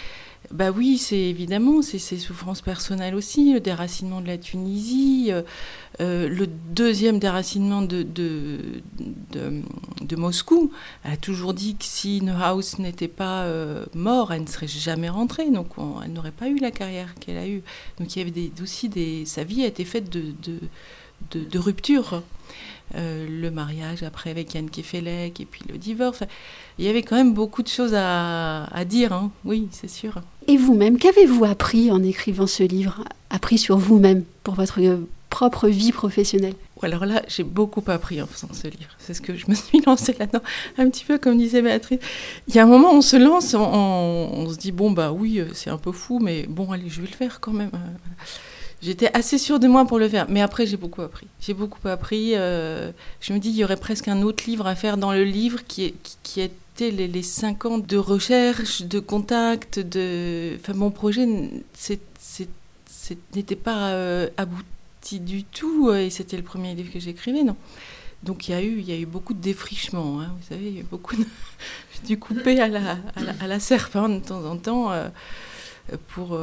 Bah 0.53 0.71
oui, 0.71 0.99
c'est 0.99 1.17
évidemment, 1.17 1.81
c'est 1.81 1.99
ses 1.99 2.19
souffrances 2.19 2.61
personnelles 2.61 3.15
aussi, 3.15 3.55
le 3.55 3.61
déracinement 3.61 4.21
de 4.21 4.27
la 4.27 4.37
Tunisie, 4.37 5.29
euh, 5.31 5.41
euh, 6.01 6.29
le 6.29 6.47
deuxième 6.47 7.19
déracinement 7.19 7.81
de, 7.81 8.03
de, 8.03 8.59
de, 9.31 10.17
Moscou. 10.17 10.71
Elle 11.05 11.13
a 11.13 11.17
toujours 11.17 11.55
dit 11.55 11.75
que 11.77 11.87
si 11.87 12.21
Neuhaus 12.21 12.79
n'était 12.79 13.09
pas 13.09 13.45
euh, 13.45 13.87
mort, 13.95 14.35
elle 14.35 14.43
ne 14.43 14.47
serait 14.47 14.69
jamais 14.69 15.09
rentrée, 15.09 15.51
donc 15.51 15.79
on, 15.79 16.03
elle 16.03 16.13
n'aurait 16.13 16.31
pas 16.33 16.51
eu 16.51 16.59
la 16.59 16.71
carrière 16.71 17.15
qu'elle 17.15 17.39
a 17.39 17.49
eue. 17.49 17.63
Donc 17.99 18.15
il 18.15 18.19
y 18.19 18.23
avait 18.23 18.31
des, 18.31 18.53
aussi 18.63 18.91
des... 18.91 19.25
Sa 19.25 19.45
vie 19.45 19.65
a 19.65 19.67
été 19.67 19.87
faite 19.87 20.11
de, 20.11 20.35
de, 21.31 21.45
de 21.45 21.59
ruptures. 21.59 22.23
Euh, 22.95 23.27
le 23.27 23.51
mariage 23.51 24.03
après 24.03 24.31
avec 24.31 24.53
Yann 24.53 24.69
Kefelec 24.69 25.41
et 25.41 25.47
puis 25.47 25.63
le 25.67 25.79
divorce. 25.79 26.25
Il 26.79 26.85
y 26.85 26.89
avait 26.89 27.03
quand 27.03 27.17
même 27.17 27.33
beaucoup 27.33 27.63
de 27.63 27.69
choses 27.69 27.95
à, 27.95 28.65
à 28.65 28.85
dire, 28.85 29.15
hein. 29.15 29.31
oui, 29.47 29.69
c'est 29.71 29.89
sûr. 29.89 30.21
Et 30.47 30.59
vous-même, 30.59 30.99
qu'avez-vous 30.99 31.45
appris 31.45 31.91
en 31.91 32.03
écrivant 32.03 32.47
ce 32.47 32.63
livre 32.63 33.05
Appris 33.31 33.57
sur 33.57 33.79
vous-même 33.79 34.25
pour 34.43 34.55
votre 34.55 34.79
propre 35.31 35.69
vie 35.69 35.93
professionnelle? 35.93 36.55
Alors 36.83 37.07
là, 37.07 37.23
j'ai 37.29 37.45
beaucoup 37.45 37.83
appris 37.87 38.21
en 38.21 38.27
faisant 38.27 38.53
ce 38.53 38.67
livre. 38.67 38.91
C'est 38.99 39.15
ce 39.15 39.23
que 39.23 39.37
je 39.37 39.47
me 39.49 39.55
suis 39.55 39.81
lancée 39.87 40.15
là-dedans, 40.19 40.43
un 40.77 40.91
petit 40.91 41.05
peu 41.05 41.17
comme 41.17 41.39
disait 41.39 41.63
Béatrice. 41.63 42.01
Il 42.49 42.55
y 42.55 42.59
a 42.59 42.65
un 42.65 42.67
moment, 42.67 42.93
on 42.93 43.01
se 43.01 43.17
lance, 43.17 43.55
on, 43.55 43.61
on, 43.63 44.31
on 44.35 44.51
se 44.51 44.59
dit, 44.59 44.73
bon, 44.73 44.91
bah 44.91 45.13
oui, 45.13 45.43
c'est 45.55 45.71
un 45.71 45.79
peu 45.79 45.93
fou, 45.93 46.19
mais 46.19 46.45
bon, 46.49 46.73
allez, 46.73 46.89
je 46.89 47.01
vais 47.01 47.09
le 47.09 47.17
faire 47.17 47.41
quand 47.41 47.53
même. 47.53 47.71
J'étais 48.83 49.17
assez 49.17 49.39
sûre 49.39 49.61
de 49.61 49.69
moi 49.69 49.85
pour 49.87 50.01
le 50.01 50.09
faire, 50.09 50.27
mais 50.29 50.41
après 50.41 50.67
j'ai 50.67 50.77
beaucoup 50.77 51.03
appris. 51.03 51.29
J'ai 51.41 51.55
beaucoup 51.55 51.87
appris. 51.87 52.33
Euh, 52.35 52.91
je 53.21 53.33
me 53.33 53.39
dis 53.39 53.51
il 53.51 53.57
y 53.57 53.63
aurait 53.63 53.77
presque 53.77 54.09
un 54.09 54.23
autre 54.23 54.43
livre 54.47 54.67
à 54.67 54.75
faire 54.75 54.97
dans 54.97 55.13
le 55.13 55.23
livre 55.23 55.61
qui, 55.65 55.95
était 56.37 56.91
les, 56.91 57.07
les 57.07 57.23
cinq 57.23 57.65
ans 57.65 57.79
de 57.79 57.97
recherche, 57.97 58.83
de 58.83 58.99
contact, 58.99 59.79
de. 59.79 60.57
Enfin, 60.59 60.73
mon 60.75 60.91
projet 60.91 61.27
n'était 63.37 63.57
pas 63.57 63.91
euh, 63.91 64.29
abouti 64.37 65.21
du 65.21 65.45
tout, 65.45 65.93
et 65.93 66.11
c'était 66.11 66.37
le 66.37 66.43
premier 66.43 66.75
livre 66.75 66.93
que 66.93 66.99
j'écrivais, 66.99 67.45
non. 67.45 67.57
Donc 68.25 68.49
il 68.49 68.53
y 68.53 68.55
a 68.55 68.63
eu, 68.63 68.79
il 68.81 68.89
y 68.89 68.93
a 68.93 68.99
eu 68.99 69.07
beaucoup 69.07 69.35
de 69.35 69.41
défrichement. 69.41 70.21
Hein, 70.21 70.35
vous 70.41 70.49
savez, 70.49 70.67
il 70.67 70.75
y 70.75 70.79
a 70.79 70.81
eu 70.81 70.87
beaucoup 70.91 71.15
de. 71.15 71.25
J'ai 71.95 72.07
dû 72.09 72.19
couper 72.19 72.61
à 72.61 72.67
la, 72.67 72.99
à 73.15 73.47
de 73.47 74.19
temps 74.19 74.45
en 74.45 74.57
temps 74.57 74.91
euh, 74.91 75.09
pour. 76.09 76.37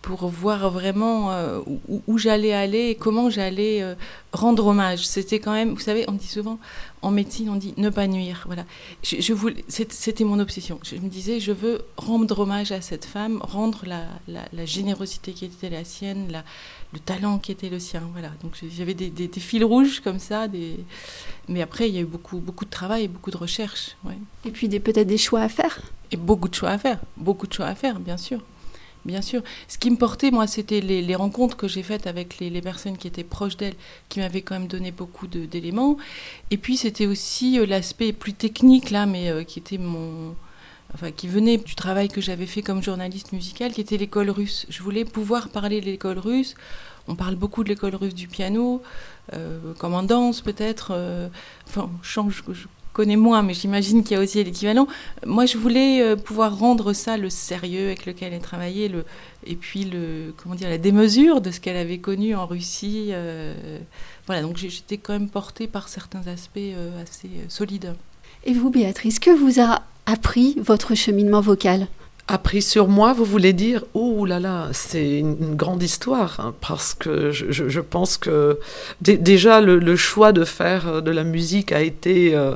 Pour 0.00 0.28
voir 0.28 0.70
vraiment 0.70 1.32
euh, 1.32 1.58
où, 1.88 2.02
où 2.06 2.16
j'allais 2.16 2.52
aller 2.52 2.90
et 2.90 2.94
comment 2.94 3.30
j'allais 3.30 3.82
euh, 3.82 3.96
rendre 4.32 4.66
hommage. 4.66 5.04
C'était 5.04 5.40
quand 5.40 5.52
même, 5.52 5.74
vous 5.74 5.80
savez, 5.80 6.04
on 6.06 6.12
dit 6.12 6.28
souvent 6.28 6.60
en 7.02 7.10
médecine, 7.10 7.48
on 7.50 7.56
dit 7.56 7.74
ne 7.76 7.90
pas 7.90 8.06
nuire. 8.06 8.44
Voilà. 8.46 8.64
Je, 9.02 9.20
je 9.20 9.32
voulais, 9.32 9.64
c'était 9.68 10.22
mon 10.22 10.38
obsession. 10.38 10.78
Je 10.84 10.94
me 10.96 11.08
disais, 11.08 11.40
je 11.40 11.50
veux 11.50 11.82
rendre 11.96 12.38
hommage 12.38 12.70
à 12.70 12.80
cette 12.80 13.04
femme, 13.04 13.38
rendre 13.42 13.84
la, 13.84 14.04
la, 14.28 14.42
la 14.52 14.64
générosité 14.66 15.32
qui 15.32 15.46
était 15.46 15.68
la 15.68 15.84
sienne, 15.84 16.28
la, 16.30 16.44
le 16.92 17.00
talent 17.00 17.38
qui 17.38 17.50
était 17.50 17.68
le 17.68 17.80
sien. 17.80 18.02
Voilà. 18.12 18.30
Donc 18.42 18.52
j'avais 18.70 18.94
des, 18.94 19.10
des, 19.10 19.26
des, 19.26 19.40
fils 19.40 19.64
rouges 19.64 19.98
comme 19.98 20.20
ça. 20.20 20.46
Des... 20.46 20.78
Mais 21.48 21.60
après, 21.60 21.88
il 21.88 21.94
y 21.96 21.98
a 21.98 22.02
eu 22.02 22.06
beaucoup, 22.06 22.38
beaucoup 22.38 22.64
de 22.64 22.70
travail 22.70 23.08
beaucoup 23.08 23.32
de 23.32 23.36
recherche. 23.36 23.96
Ouais. 24.04 24.18
Et 24.44 24.52
puis 24.52 24.68
peut-être 24.68 25.08
des 25.08 25.18
choix 25.18 25.40
à 25.40 25.48
faire. 25.48 25.80
Et 26.12 26.16
beaucoup 26.16 26.48
de 26.48 26.54
choix 26.54 26.70
à 26.70 26.78
faire. 26.78 27.00
Beaucoup 27.16 27.48
de 27.48 27.52
choix 27.52 27.66
à 27.66 27.74
faire, 27.74 27.98
bien 27.98 28.16
sûr. 28.16 28.40
Bien 29.04 29.20
sûr. 29.20 29.42
Ce 29.66 29.78
qui 29.78 29.90
me 29.90 29.96
portait, 29.96 30.30
moi, 30.30 30.46
c'était 30.46 30.80
les, 30.80 31.14
rencontres 31.16 31.56
que 31.56 31.66
j'ai 31.66 31.82
faites 31.82 32.06
avec 32.06 32.38
les, 32.38 32.62
personnes 32.62 32.96
qui 32.96 33.08
étaient 33.08 33.24
proches 33.24 33.56
d'elle, 33.56 33.74
qui 34.08 34.20
m'avaient 34.20 34.42
quand 34.42 34.54
même 34.54 34.68
donné 34.68 34.92
beaucoup 34.92 35.26
d'éléments. 35.26 35.96
Et 36.50 36.56
puis, 36.56 36.76
c'était 36.76 37.06
aussi 37.06 37.58
euh, 37.58 37.66
l'aspect 37.66 38.12
plus 38.12 38.32
technique, 38.32 38.90
là, 38.90 39.06
mais 39.06 39.30
euh, 39.30 39.42
qui 39.42 39.58
était 39.58 39.78
mon. 39.78 40.34
Enfin, 40.94 41.10
qui 41.10 41.26
venait 41.26 41.56
du 41.56 41.74
travail 41.74 42.08
que 42.08 42.20
j'avais 42.20 42.44
fait 42.46 42.60
comme 42.60 42.82
journaliste 42.82 43.32
musical, 43.32 43.72
qui 43.72 43.80
était 43.80 43.96
l'école 43.96 44.28
russe. 44.28 44.66
Je 44.68 44.82
voulais 44.82 45.06
pouvoir 45.06 45.48
parler 45.48 45.80
de 45.80 45.86
l'école 45.86 46.18
russe. 46.18 46.54
On 47.08 47.16
parle 47.16 47.34
beaucoup 47.34 47.64
de 47.64 47.70
l'école 47.70 47.94
russe 47.94 48.14
du 48.14 48.28
piano, 48.28 48.82
euh, 49.32 49.72
comme 49.78 49.94
en 49.94 50.02
danse 50.02 50.42
peut-être. 50.42 50.92
Enfin, 51.66 51.90
change, 52.02 52.44
connais 52.92 53.16
moins, 53.16 53.42
mais 53.42 53.54
j'imagine 53.54 54.02
qu'il 54.02 54.16
y 54.16 54.20
a 54.20 54.22
aussi 54.22 54.42
l'équivalent. 54.42 54.86
Moi, 55.26 55.46
je 55.46 55.58
voulais 55.58 56.02
euh, 56.02 56.16
pouvoir 56.16 56.58
rendre 56.58 56.92
ça 56.92 57.16
le 57.16 57.30
sérieux 57.30 57.86
avec 57.86 58.06
lequel 58.06 58.32
elle 58.32 58.40
travaillait, 58.40 58.88
le, 58.88 59.04
et 59.46 59.56
puis 59.56 59.84
le, 59.84 60.32
comment 60.36 60.54
dire, 60.54 60.68
la 60.68 60.78
démesure 60.78 61.40
de 61.40 61.50
ce 61.50 61.60
qu'elle 61.60 61.76
avait 61.76 61.98
connu 61.98 62.34
en 62.34 62.46
Russie. 62.46 63.08
Euh, 63.10 63.78
voilà, 64.26 64.42
donc 64.42 64.56
j'étais 64.56 64.98
quand 64.98 65.12
même 65.12 65.28
portée 65.28 65.66
par 65.66 65.88
certains 65.88 66.26
aspects 66.26 66.58
euh, 66.58 67.02
assez 67.02 67.30
solides. 67.48 67.94
Et 68.44 68.52
vous, 68.52 68.70
Béatrice, 68.70 69.18
que 69.18 69.30
vous 69.30 69.60
a 69.60 69.82
appris 70.06 70.56
votre 70.58 70.94
cheminement 70.94 71.40
vocal? 71.40 71.86
Appris 72.28 72.62
sur 72.62 72.86
moi, 72.86 73.12
vous 73.12 73.24
voulez 73.24 73.52
dire 73.52 73.84
Oh 73.94 74.24
là 74.24 74.38
là, 74.38 74.68
c'est 74.72 75.18
une, 75.18 75.56
grande 75.56 75.82
histoire, 75.82 76.38
hein, 76.38 76.54
parce 76.60 76.94
que 76.94 77.32
je, 77.32 77.80
pense 77.80 78.16
que 78.16 78.60
déjà 79.00 79.60
le, 79.60 79.96
choix 79.96 80.32
de 80.32 80.44
faire 80.44 81.02
de 81.02 81.10
la 81.10 81.24
musique 81.24 81.72
a 81.72 81.80
été. 81.80 82.34
Euh, 82.34 82.54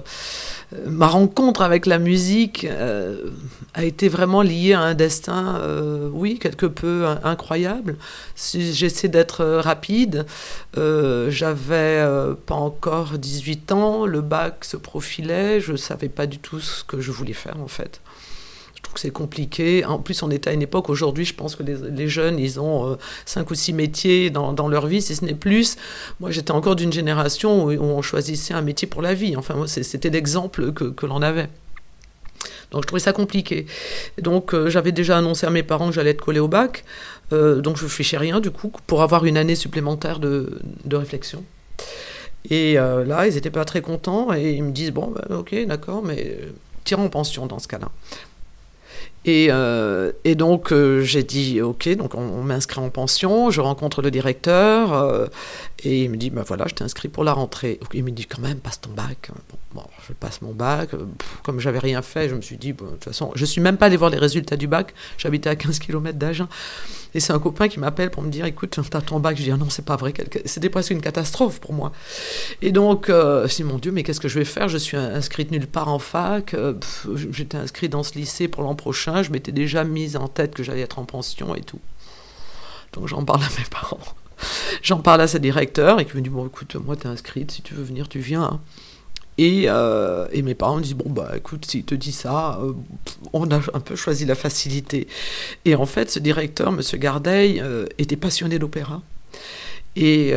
ma 0.87 1.09
rencontre 1.09 1.63
avec 1.63 1.87
la 1.87 1.99
musique 1.99 2.65
euh, 2.65 3.31
a 3.75 3.85
été 3.85 4.09
vraiment 4.09 4.43
liée 4.43 4.73
à 4.73 4.81
un 4.81 4.95
destin, 4.95 5.57
euh, 5.57 6.09
oui, 6.13 6.39
quelque 6.39 6.67
peu 6.67 7.05
incroyable. 7.25 7.97
Si 8.37 8.73
j'essaie 8.73 9.09
d'être 9.09 9.45
rapide, 9.45 10.27
j'avais 10.77 12.07
pas 12.47 12.55
encore 12.55 13.19
18 13.19 13.73
ans, 13.73 14.07
le 14.07 14.21
bac 14.21 14.65
se 14.65 14.77
profilait, 14.77 15.61
je 15.61 15.75
savais 15.75 16.09
pas 16.09 16.27
du 16.27 16.39
tout 16.39 16.61
ce 16.61 16.85
que 16.85 17.01
je 17.01 17.11
voulais 17.11 17.33
faire 17.33 17.61
en 17.61 17.69
fait 17.69 18.01
c'est 18.99 19.11
compliqué. 19.11 19.85
En 19.85 19.99
plus, 19.99 20.23
on 20.23 20.31
est 20.31 20.47
à 20.47 20.53
une 20.53 20.63
époque, 20.63 20.91
aujourd'hui, 20.91 21.25
je 21.25 21.35
pense 21.35 21.57
que 21.57 21.63
les, 21.63 22.09
jeunes, 22.09 22.39
ils 22.39 22.61
ont 22.61 22.93
euh, 22.93 22.97
cinq 23.25 23.51
ou 23.51 23.55
six 23.55 23.73
métiers 23.73 24.31
dans, 24.31 24.69
leur 24.69 24.87
vie, 24.87 25.03
si 25.03 25.15
ce 25.15 25.25
n'est 25.25 25.35
plus. 25.35 25.77
Moi, 26.21 26.31
j'étais 26.31 26.53
encore 26.53 26.77
d'une 26.77 26.93
génération 26.93 27.65
où, 27.65 27.71
on 27.71 28.03
choisissait 28.03 28.55
un 28.55 28.63
métier 28.63 28.89
pour 28.89 29.03
la 29.03 29.15
vie. 29.15 29.37
Enfin, 29.37 29.67
c'était 29.67 30.11
l'exemple 30.11 30.73
que, 30.73 31.07
l'on 31.07 31.23
avait. 31.23 31.49
Donc 32.73 32.83
je 32.83 32.89
trouvais 32.89 33.01
ça 33.01 33.13
compliqué. 33.13 33.67
Donc 34.21 34.53
euh, 34.53 34.69
j'avais 34.69 34.91
déjà 34.91 35.17
annoncé 35.17 35.47
à 35.47 35.51
mes 35.51 35.63
parents 35.63 35.89
que 35.89 35.95
j'allais 35.95 36.11
être 36.11 36.25
collé 36.25 36.41
au 36.41 36.49
bac. 36.49 36.85
Euh, 37.33 37.61
donc 37.61 37.77
je 37.77 37.85
ne 37.85 37.89
réfléchis 37.89 38.17
rien 38.17 38.41
du 38.41 38.51
coup 38.51 38.73
pour 38.89 39.03
avoir 39.03 39.25
une 39.25 39.37
année 39.37 39.55
supplémentaire 39.55 40.19
de, 40.19 40.59
réflexion. 40.91 41.45
Et 42.51 42.75
là, 42.75 43.27
ils 43.27 43.35
n'étaient 43.35 43.51
pas 43.51 43.65
très 43.65 43.83
contents 43.83 44.33
et 44.35 44.53
ils 44.53 44.63
me 44.63 44.73
disent, 44.73 44.93
bon, 44.93 45.13
ben, 45.13 45.37
ok, 45.37 45.55
d'accord, 45.67 46.03
mais 46.05 46.39
tirons 46.87 47.05
en 47.05 47.09
pension 47.11 47.47
dans 47.47 47.59
ce 47.59 47.69
cas-là. 47.69 47.91
Et, 49.27 49.49
euh, 49.51 50.13
et 50.23 50.37
donc 50.37 50.73
euh, 50.73 51.03
j'ai 51.03 51.25
dit 51.25 51.61
ok, 51.61 51.89
donc 51.97 52.15
on, 52.15 52.43
m'inscrit 52.45 52.81
en 52.81 52.91
pension, 52.91 53.51
je 53.51 53.61
rencontre 53.61 54.01
le 54.01 54.13
directeur 54.13 54.93
euh, 54.93 55.27
et 55.83 56.05
il 56.05 56.11
me 56.11 56.17
dit 56.17 56.31
ben 56.31 56.45
voilà, 56.47 56.67
je 56.69 56.75
t'inscris 56.75 57.09
pour 57.09 57.25
la 57.25 57.33
rentrée. 57.33 57.81
Il 57.93 58.05
me 58.05 58.13
dit 58.13 58.27
quand 58.27 58.41
même 58.41 58.59
passe 58.59 58.81
ton 58.81 58.91
bac. 58.91 59.31
Bon, 59.75 59.83
je 60.09 60.13
passe 60.13 60.43
mon 60.43 60.53
bac. 60.53 60.91
comme 61.43 61.59
j'avais 61.59 61.81
rien 61.81 62.03
fait, 62.03 62.29
je 62.29 62.37
me 62.37 62.41
suis 62.41 62.57
dit 62.57 62.73
bon, 62.73 62.85
de 62.85 62.91
toute 62.93 63.05
façon, 63.05 63.33
je 63.35 63.45
suis 63.45 63.61
même 63.61 63.77
pas 63.77 63.87
allé 63.87 63.97
voir 63.97 64.11
les 64.11 64.19
résultats 64.19 64.57
du 64.57 64.69
bac. 64.69 64.95
J'habitais 65.19 65.51
à 65.51 65.57
15 65.57 65.81
km 65.81 66.17
d'Agen 66.17 66.49
et 67.15 67.19
c'est 67.21 67.33
un 67.33 67.41
copain 67.41 67.67
qui 67.67 67.81
m'appelle 67.81 68.11
pour 68.11 68.23
me 68.23 68.31
dire 68.31 68.45
écoute, 68.45 68.79
t'as 68.89 69.01
ton 69.01 69.19
bac. 69.19 69.37
Je 69.37 69.43
dis 69.43 69.51
ah 69.51 69.57
non, 69.57 69.71
c'est 69.71 69.85
pas 69.85 69.97
vrai. 69.97 70.15
C'était 70.45 70.71
presque 70.71 70.93
une 70.93 71.01
catastrophe 71.01 71.59
pour 71.59 71.73
moi. 71.73 71.91
Et 72.63 72.71
donc 72.71 73.11
dis 73.11 73.65
mon 73.65 73.79
Dieu, 73.79 73.91
mais 73.91 74.05
qu'est-ce 74.05 74.21
que 74.21 74.29
je 74.29 74.39
vais 74.39 74.45
faire? 74.45 74.69
Je 74.69 74.79
suis 74.79 74.97
inscrite 74.97 75.51
nulle 75.51 75.67
part 75.67 75.89
en 75.89 75.99
fac. 75.99 76.55
J'étais 77.33 77.57
inscrite 77.57 77.91
dans 77.91 78.05
ce 78.05 78.15
lycée 78.15 78.47
pour 78.47 78.63
l'an 78.63 78.77
prochain 78.77 79.16
je 79.23 79.31
m'étais 79.31 79.53
déjà 79.53 79.85
mise 79.85 80.17
en 80.17 80.29
tête 80.29 80.55
que 80.55 80.63
j'allais 80.63 80.83
être 80.83 80.99
en 80.99 81.05
pension 81.05 81.55
et 81.55 81.63
tout. 81.63 81.81
Donc 82.93 83.09
j'en 83.09 83.25
parle 83.25 83.43
à 83.43 83.49
mes 83.59 83.67
parents. 83.71 84.01
J'en 84.83 84.99
parle 84.99 85.23
à 85.23 85.27
sa 85.27 85.39
directeur 85.39 85.99
et 86.01 86.05
qui 86.05 86.17
me 86.17 86.23
dit 86.23 86.29
Bon, 86.29 86.47
écoute, 86.47 86.77
moi, 86.77 86.97
t'es 86.97 87.09
inscrite, 87.09 87.51
si 87.51 87.63
tu 87.63 87.75
veux 87.75 87.83
venir, 87.83 88.09
tu 88.09 88.19
viens. 88.19 88.61
Et, 89.39 89.65
euh, 89.67 90.27
et, 90.33 90.43
mes 90.43 90.55
parents 90.55 90.77
me 90.77 90.83
disent 90.83 90.95
Bon, 90.95 91.11
bah 91.11 91.33
écoute, 91.37 91.67
s'il 91.67 91.85
te 91.85 91.95
dit 91.95 92.13
ça, 92.13 92.59
euh, 92.63 92.73
on 93.33 93.51
a 93.51 93.57
un 93.57 93.81
peu 93.81 93.97
choisi 93.97 94.25
la 94.25 94.35
facilité. 94.35 95.09
Et 95.65 95.75
en 95.75 95.87
fait, 95.87 96.11
ce 96.11 96.19
directeur, 96.19 96.69
M. 96.69 96.81
Gardeil, 96.99 97.61
euh, 97.61 97.87
était 97.99 98.17
passionné 98.17 98.59
d'opéra. 98.59 99.03
Et 99.95 100.35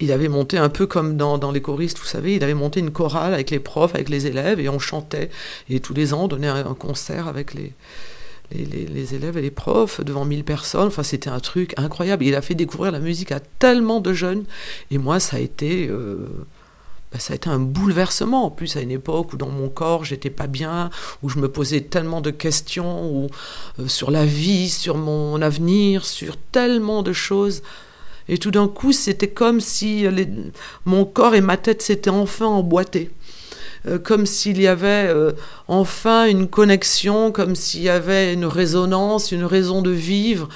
il 0.00 0.12
avait 0.12 0.28
monté 0.28 0.58
un 0.58 0.68
peu 0.68 0.86
comme 0.86 1.16
dans, 1.16 1.50
les 1.50 1.60
choristes, 1.60 1.98
vous 1.98 2.06
savez, 2.06 2.36
il 2.36 2.44
avait 2.44 2.54
monté 2.54 2.80
une 2.80 2.90
chorale 2.90 3.34
avec 3.34 3.50
les 3.50 3.58
profs, 3.58 3.94
avec 3.94 4.08
les 4.08 4.26
élèves, 4.26 4.60
et 4.60 4.68
on 4.68 4.78
chantait. 4.78 5.30
Et 5.68 5.80
tous 5.80 5.94
les 5.94 6.14
ans, 6.14 6.24
on 6.24 6.28
donnait 6.28 6.48
un, 6.48 6.74
concert 6.74 7.26
avec 7.26 7.54
les, 7.54 7.72
les, 8.52 8.64
les, 8.64 9.14
élèves 9.14 9.36
et 9.36 9.42
les 9.42 9.50
profs 9.50 10.00
devant 10.00 10.24
1000 10.24 10.44
personnes. 10.44 10.88
Enfin, 10.88 11.02
c'était 11.02 11.30
un 11.30 11.40
truc 11.40 11.74
incroyable. 11.76 12.24
Il 12.24 12.36
a 12.36 12.42
fait 12.42 12.54
découvrir 12.54 12.92
la 12.92 13.00
musique 13.00 13.32
à 13.32 13.40
tellement 13.40 14.00
de 14.00 14.12
jeunes. 14.12 14.44
Et 14.90 14.98
moi, 14.98 15.18
ça 15.18 15.36
a 15.38 15.40
été. 15.40 15.88
Euh, 15.88 16.28
bah, 17.10 17.18
ça 17.18 17.32
a 17.32 17.36
été 17.36 17.48
un 17.48 17.58
bouleversement, 17.58 18.44
en 18.44 18.50
plus 18.50 18.76
à 18.76 18.82
une 18.82 18.90
époque 18.90 19.32
où 19.32 19.38
dans 19.38 19.48
mon 19.48 19.70
corps 19.70 20.04
j'étais 20.04 20.28
pas 20.28 20.46
bien, 20.46 20.90
où 21.22 21.30
je 21.30 21.38
me 21.38 21.48
posais 21.48 21.80
tellement 21.80 22.20
de 22.20 22.30
questions 22.30 23.10
où, 23.10 23.28
euh, 23.80 23.88
sur 23.88 24.10
la 24.10 24.26
vie, 24.26 24.68
sur 24.68 24.96
mon 24.98 25.40
avenir, 25.40 26.04
sur 26.04 26.36
tellement 26.36 27.02
de 27.02 27.14
choses. 27.14 27.62
Et 28.28 28.38
tout 28.38 28.50
d'un 28.50 28.68
coup, 28.68 28.92
c'était 28.92 29.28
comme 29.28 29.60
si 29.60 30.06
mon 30.84 31.04
corps 31.04 31.34
et 31.34 31.40
ma 31.40 31.56
tête 31.56 31.82
s'étaient 31.82 32.10
enfin 32.10 32.46
emboîtés. 32.46 33.10
Euh, 33.86 33.98
comme 33.98 34.26
s'il 34.26 34.60
y 34.60 34.66
avait 34.66 35.06
euh, 35.08 35.32
enfin 35.68 36.26
une 36.26 36.48
connexion, 36.48 37.30
comme 37.30 37.54
s'il 37.54 37.82
y 37.82 37.88
avait 37.88 38.32
une 38.34 38.44
résonance, 38.44 39.30
une 39.30 39.44
raison 39.44 39.82
de 39.82 39.90
vivre, 39.90 40.48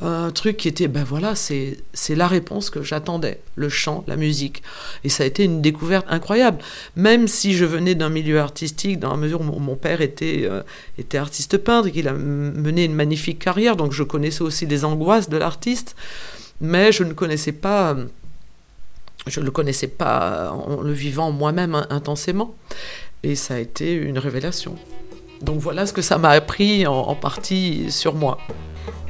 un 0.00 0.30
truc 0.30 0.58
qui 0.58 0.68
était, 0.68 0.86
ben 0.86 1.02
voilà, 1.02 1.34
c'est 1.34 1.76
la 2.10 2.28
réponse 2.28 2.70
que 2.70 2.82
j'attendais, 2.82 3.40
le 3.56 3.68
chant, 3.68 4.04
la 4.06 4.16
musique. 4.16 4.62
Et 5.02 5.08
ça 5.08 5.24
a 5.24 5.26
été 5.26 5.42
une 5.42 5.60
découverte 5.60 6.06
incroyable. 6.08 6.58
Même 6.94 7.26
si 7.26 7.54
je 7.54 7.64
venais 7.64 7.96
d'un 7.96 8.08
milieu 8.08 8.38
artistique, 8.38 9.00
dans 9.00 9.10
la 9.10 9.16
mesure 9.16 9.40
où 9.40 9.58
mon 9.58 9.74
père 9.74 10.00
était, 10.00 10.42
euh, 10.44 10.62
était 10.98 11.18
artiste 11.18 11.58
peintre, 11.58 11.88
qu'il 11.88 12.06
a 12.06 12.12
mené 12.12 12.84
une 12.84 12.94
magnifique 12.94 13.40
carrière, 13.40 13.74
donc 13.74 13.92
je 13.92 14.04
connaissais 14.04 14.42
aussi 14.42 14.66
les 14.66 14.84
angoisses 14.84 15.28
de 15.28 15.36
l'artiste 15.36 15.96
mais 16.60 16.92
je 16.92 17.04
ne 17.04 17.12
connaissais 17.12 17.52
pas, 17.52 17.96
je 19.26 19.40
le 19.40 19.50
connaissais 19.50 19.88
pas 19.88 20.50
en 20.52 20.80
le 20.80 20.92
vivant 20.92 21.30
moi-même 21.30 21.86
intensément. 21.90 22.54
Et 23.22 23.34
ça 23.34 23.54
a 23.54 23.58
été 23.58 23.92
une 23.94 24.18
révélation. 24.18 24.76
Donc 25.42 25.58
voilà 25.60 25.86
ce 25.86 25.92
que 25.92 26.02
ça 26.02 26.18
m'a 26.18 26.30
appris 26.30 26.86
en, 26.86 27.14
partie 27.14 27.90
sur 27.90 28.14
moi. 28.14 28.38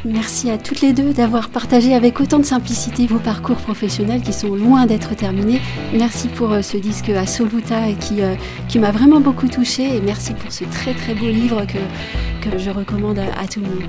Merci 0.05 0.51
à 0.51 0.59
toutes 0.59 0.81
les 0.81 0.93
deux 0.93 1.13
d'avoir 1.13 1.51
partagé 1.51 1.93
avec 1.95 2.21
autant 2.21 2.39
de 2.39 2.45
simplicité 2.45 3.07
vos 3.07 3.19
parcours 3.19 3.57
professionnels 3.57 4.23
qui 4.23 4.33
sont 4.33 4.55
loin 4.55 4.87
d'être 4.87 5.17
terminés. 5.17 5.61
Merci 5.93 6.29
pour 6.29 6.53
euh, 6.53 6.63
ce 6.63 6.77
disque 6.77 7.09
Assoluta 7.09 7.93
qui, 7.95 8.23
euh, 8.23 8.37
qui 8.69 8.79
m'a 8.79 8.93
vraiment 8.93 9.21
beaucoup 9.21 9.49
touché 9.49 9.97
et 9.97 10.01
merci 10.01 10.35
pour 10.35 10.53
ce 10.53 10.65
très 10.65 10.95
très 10.95 11.15
beau 11.15 11.27
livre 11.27 11.67
que, 11.67 12.49
que 12.49 12.59
je 12.59 12.71
recommande 12.71 13.19
à 13.19 13.47
tout 13.49 13.61
le 13.61 13.67
monde. 13.67 13.89